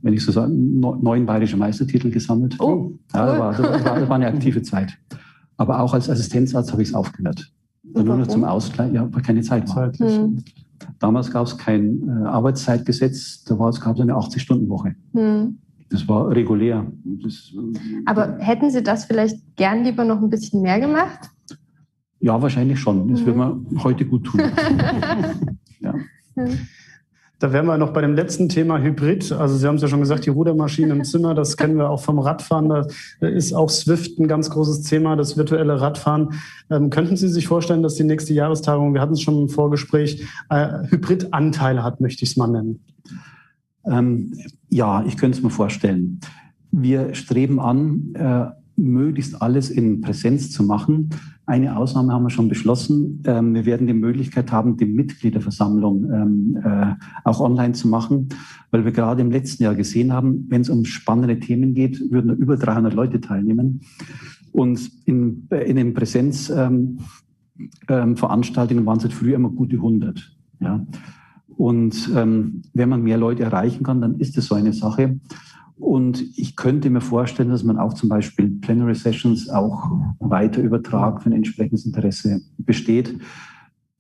wenn 0.05 0.13
ich 0.13 0.23
so 0.23 0.33
sage, 0.33 0.53
neun 0.53 1.25
bayerische 1.25 1.57
Meistertitel 1.57 2.11
gesammelt. 2.11 2.61
Oh, 2.61 2.93
ja, 3.15 3.27
das, 3.27 3.39
war, 3.39 3.53
das, 3.53 3.85
war, 3.85 4.01
das 4.01 4.09
war 4.09 4.17
eine 4.17 4.27
aktive 4.27 4.63
Zeit. 4.71 4.99
Aber 5.57 5.81
auch 5.81 5.95
als 5.95 6.11
Assistenzarzt 6.11 6.73
habe 6.73 6.83
ich 6.83 6.89
es 6.89 6.95
aufgehört. 6.95 7.51
Nur 7.83 8.17
noch 8.17 8.27
zum 8.27 8.45
Ausgleich, 8.45 8.93
ja, 8.93 9.09
weil 9.11 9.23
keine 9.23 9.41
Zeit 9.41 9.69
war. 9.75 9.93
Mhm. 9.99 10.45
Damals 10.99 11.31
gab 11.31 11.47
es 11.47 11.57
kein 11.57 12.07
äh, 12.07 12.27
Arbeitszeitgesetz, 12.27 13.45
da 13.45 13.55
gab 13.55 13.71
es 13.71 13.81
eine 14.01 14.13
80-Stunden-Woche. 14.13 14.95
Mhm. 15.13 15.59
Das 15.89 16.07
war 16.07 16.29
regulär. 16.31 16.87
Das, 17.05 17.53
äh, 17.55 18.03
Aber 18.05 18.37
hätten 18.41 18.71
Sie 18.71 18.83
das 18.83 19.07
vielleicht 19.07 19.57
gern 19.57 19.85
lieber 19.85 20.05
noch 20.05 20.21
ein 20.21 20.29
bisschen 20.29 20.61
mehr 20.61 20.81
gemacht? 20.81 21.31
Ja, 22.21 22.41
wahrscheinlich 22.43 22.79
schon. 22.79 23.09
Das 23.09 23.21
mhm. 23.21 23.27
würde 23.27 23.39
man 23.39 23.67
heute 23.83 24.05
gut 24.05 24.25
tun. 24.25 24.41
ja. 25.81 25.95
Da 27.45 27.53
wären 27.53 27.67
wir 27.67 27.77
noch 27.77 27.93
bei 27.93 28.01
dem 28.01 28.15
letzten 28.15 28.49
Thema 28.49 28.81
Hybrid. 28.81 29.31
Also 29.31 29.59
Sie 29.59 29.67
haben 29.67 29.75
es 29.75 29.83
ja 29.83 29.89
schon 29.89 30.01
gesagt, 30.01 30.25
die 30.25 30.31
Rudermaschine 30.31 30.95
im 30.95 31.05
Zimmer, 31.05 31.35
das 31.35 31.57
kennen 31.59 31.77
wir 31.77 31.91
auch 31.91 32.01
vom 32.01 32.19
Radfahren. 32.19 32.71
Da 32.71 32.87
ist 33.21 33.53
auch 33.53 33.69
Swift 33.69 34.19
ein 34.19 34.29
ganz 34.29 34.49
großes 34.49 34.85
Thema, 34.85 35.15
das 35.15 35.37
virtuelle 35.37 35.79
Radfahren. 35.79 36.41
Ähm, 36.71 36.89
könnten 36.89 37.19
Sie 37.19 37.29
sich 37.29 37.47
vorstellen, 37.47 37.83
dass 37.83 37.97
die 37.97 38.05
nächste 38.05 38.33
Jahrestagung, 38.33 38.95
wir 38.95 39.03
hatten 39.03 39.13
es 39.13 39.21
schon 39.21 39.43
im 39.43 39.49
Vorgespräch, 39.51 40.27
äh, 40.49 40.89
Hybridanteile 40.89 41.83
hat, 41.83 42.01
möchte 42.01 42.25
ich 42.25 42.31
es 42.31 42.37
mal 42.39 42.47
nennen? 42.47 42.83
Ähm, 43.85 44.33
ja, 44.71 45.05
ich 45.05 45.19
könnte 45.19 45.37
es 45.37 45.45
mir 45.45 45.51
vorstellen. 45.51 46.21
Wir 46.71 47.13
streben 47.13 47.61
an, 47.61 48.15
äh, 48.15 48.47
möglichst 48.77 49.43
alles 49.43 49.69
in 49.69 50.01
Präsenz 50.01 50.51
zu 50.51 50.63
machen. 50.63 51.11
Eine 51.47 51.77
Ausnahme 51.77 52.13
haben 52.13 52.23
wir 52.23 52.31
schon 52.31 52.49
beschlossen. 52.49 53.23
Ähm, 53.27 53.55
wir 53.55 53.67
werden 53.67 53.87
die 53.87 53.93
Möglichkeit 53.93 54.51
haben, 54.51 54.79
die 54.79 54.87
Mitgliederversammlung 54.87 56.11
ähm, 56.11 56.59
äh, 56.65 56.95
auch 57.25 57.41
online 57.41 57.75
zu 57.75 57.87
machen, 57.87 58.31
weil 58.71 58.87
wir 58.87 58.93
gerade 58.93 59.21
im 59.21 59.31
letzten 59.31 59.63
Jahr 59.63 59.75
gesehen 59.75 60.11
haben, 60.13 60.47
wenn 60.49 60.63
es 60.63 60.71
um 60.71 60.87
spannende 60.87 61.39
Themen 61.39 61.75
geht, 61.75 62.01
würden 62.11 62.35
über 62.37 62.57
300 62.57 62.95
Leute 62.95 63.21
teilnehmen. 63.21 63.83
Und 64.53 64.91
in, 65.05 65.47
in 65.51 65.77
den 65.77 65.93
Präsenzveranstaltungen 65.93 68.83
ähm, 68.83 68.87
waren 68.87 68.99
es 68.99 69.13
früher 69.13 69.37
immer 69.37 69.51
gute 69.51 69.77
100. 69.77 70.35
Ja. 70.61 70.87
Und 71.57 72.13
wenn 72.13 72.89
man 72.89 73.03
mehr 73.03 73.19
Leute 73.19 73.45
erreichen 73.45 73.85
kann, 73.85 74.01
dann 74.01 74.19
ist 74.19 74.37
das 74.37 74.47
so 74.47 74.57
eine 74.57 74.73
Sache. 74.73 75.21
Und 75.77 76.23
ich 76.39 76.55
könnte 76.55 76.89
mir 76.89 77.01
vorstellen, 77.01 77.49
dass 77.49 77.65
man 77.65 77.79
auch 77.79 77.95
zum 77.95 78.09
Beispiel 78.09 78.49
Plenary 78.61 78.95
Sessions 78.95 79.49
auch 79.49 79.91
weiter 80.21 80.63
übertragt, 80.63 81.25
wenn 81.25 81.33
entsprechendes 81.33 81.85
Interesse 81.85 82.43
besteht. 82.59 83.19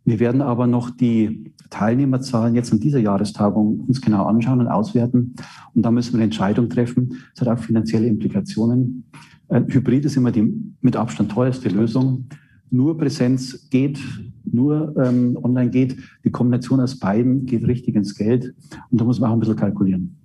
Wir 0.04 0.20
werden 0.20 0.42
aber 0.42 0.66
noch 0.66 0.90
die 0.90 1.52
Teilnehmerzahlen 1.70 2.54
jetzt 2.54 2.72
an 2.72 2.78
dieser 2.78 3.00
Jahrestagung 3.00 3.80
uns 3.80 4.00
genau 4.00 4.26
anschauen 4.26 4.60
und 4.60 4.68
auswerten. 4.68 5.34
Und 5.74 5.82
da 5.82 5.90
müssen 5.90 6.12
wir 6.12 6.18
eine 6.18 6.24
Entscheidung 6.24 6.68
treffen. 6.68 7.16
Es 7.34 7.40
hat 7.40 7.48
auch 7.48 7.58
finanzielle 7.58 8.06
Implikationen. 8.06 9.04
Hybrid 9.48 10.04
ist 10.04 10.16
immer 10.16 10.30
die 10.30 10.52
mit 10.80 10.96
Abstand 10.96 11.32
teuerste 11.32 11.70
Lösung. 11.70 12.26
Nur 12.70 12.98
Präsenz 12.98 13.68
geht, 13.70 13.98
nur 14.44 14.94
ähm, 15.02 15.38
online 15.42 15.70
geht. 15.70 15.96
Die 16.24 16.30
Kombination 16.30 16.80
aus 16.80 16.98
beiden 16.98 17.46
geht 17.46 17.66
richtig 17.66 17.94
ins 17.94 18.14
Geld. 18.14 18.54
Und 18.90 19.00
da 19.00 19.04
muss 19.04 19.20
man 19.20 19.30
auch 19.30 19.34
ein 19.34 19.40
bisschen 19.40 19.56
kalkulieren. 19.56 20.16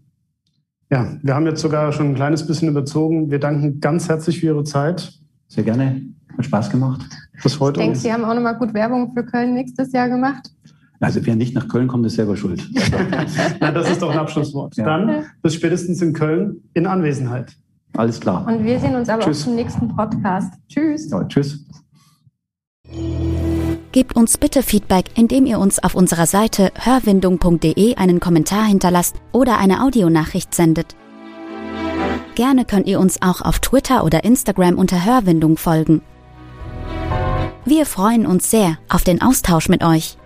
Ja, 0.92 1.18
wir 1.22 1.36
haben 1.36 1.46
jetzt 1.46 1.62
sogar 1.62 1.92
schon 1.92 2.08
ein 2.08 2.16
kleines 2.16 2.46
bisschen 2.46 2.68
überzogen. 2.68 3.30
Wir 3.30 3.40
danken 3.40 3.80
ganz 3.80 4.10
herzlich 4.10 4.40
für 4.40 4.48
Ihre 4.48 4.64
Zeit. 4.64 5.14
Sehr 5.48 5.64
gerne. 5.64 6.02
Hat 6.36 6.46
Spaß 6.46 6.70
gemacht. 6.72 7.02
Bis 7.44 7.60
heute. 7.60 7.80
Ich 7.80 7.86
denke, 7.86 8.00
Sie 8.00 8.12
haben 8.12 8.26
auch 8.26 8.34
nochmal 8.34 8.58
gut 8.58 8.74
Werbung 8.74 9.14
für 9.14 9.24
Köln 9.24 9.54
nächstes 9.54 9.92
Jahr 9.92 10.10
gemacht. 10.10 10.52
Also 11.00 11.26
wer 11.26 11.36
nicht 11.36 11.56
nach 11.56 11.68
Köln 11.68 11.88
kommt, 11.88 12.06
ist 12.06 12.16
selber 12.16 12.36
schuld. 12.36 12.68
Na, 13.60 13.72
das 13.72 13.90
ist 13.90 14.02
doch 14.02 14.12
ein 14.12 14.18
Abschlusswort. 14.18 14.76
Ja. 14.76 14.86
Dann 14.86 15.26
bis 15.42 15.54
spätestens 15.56 16.02
in 16.02 16.14
Köln 16.14 16.62
in 16.74 16.88
Anwesenheit. 16.88 17.56
Alles 17.94 18.20
klar. 18.20 18.46
Und 18.48 18.66
wir 18.66 18.80
sehen 18.80 18.96
uns 18.96 19.10
aber 19.10 19.24
tschüss. 19.24 19.42
auch 19.42 19.46
zum 19.46 19.56
nächsten 19.56 19.88
Podcast. 19.96 20.54
Tschüss. 20.68 21.10
Ja, 21.10 21.24
tschüss. 21.26 21.66
Gebt 23.92 24.16
uns 24.16 24.38
bitte 24.38 24.62
Feedback, 24.62 25.06
indem 25.16 25.48
ihr 25.48 25.58
uns 25.58 25.80
auf 25.80 25.96
unserer 25.96 26.28
Seite 26.28 26.72
hörwindung.de 26.76 27.96
einen 27.96 28.20
Kommentar 28.20 28.66
hinterlasst 28.66 29.16
oder 29.32 29.58
eine 29.58 29.84
Audionachricht 29.84 30.54
sendet. 30.54 30.96
Gerne 32.36 32.66
könnt 32.66 32.86
ihr 32.86 33.00
uns 33.00 33.24
auch 33.24 33.42
auf 33.42 33.58
Twitter 33.58 34.04
oder 34.04 34.24
Instagram 34.24 34.78
unter 34.78 35.06
Hörwindung 35.06 35.58
folgen. 35.58 36.04
Wir 37.66 37.88
freuen 37.88 38.28
uns 38.28 38.52
sehr 38.52 38.78
auf 38.90 39.04
den 39.04 39.24
Austausch 39.24 39.70
mit 39.70 39.84
euch. 39.84 40.19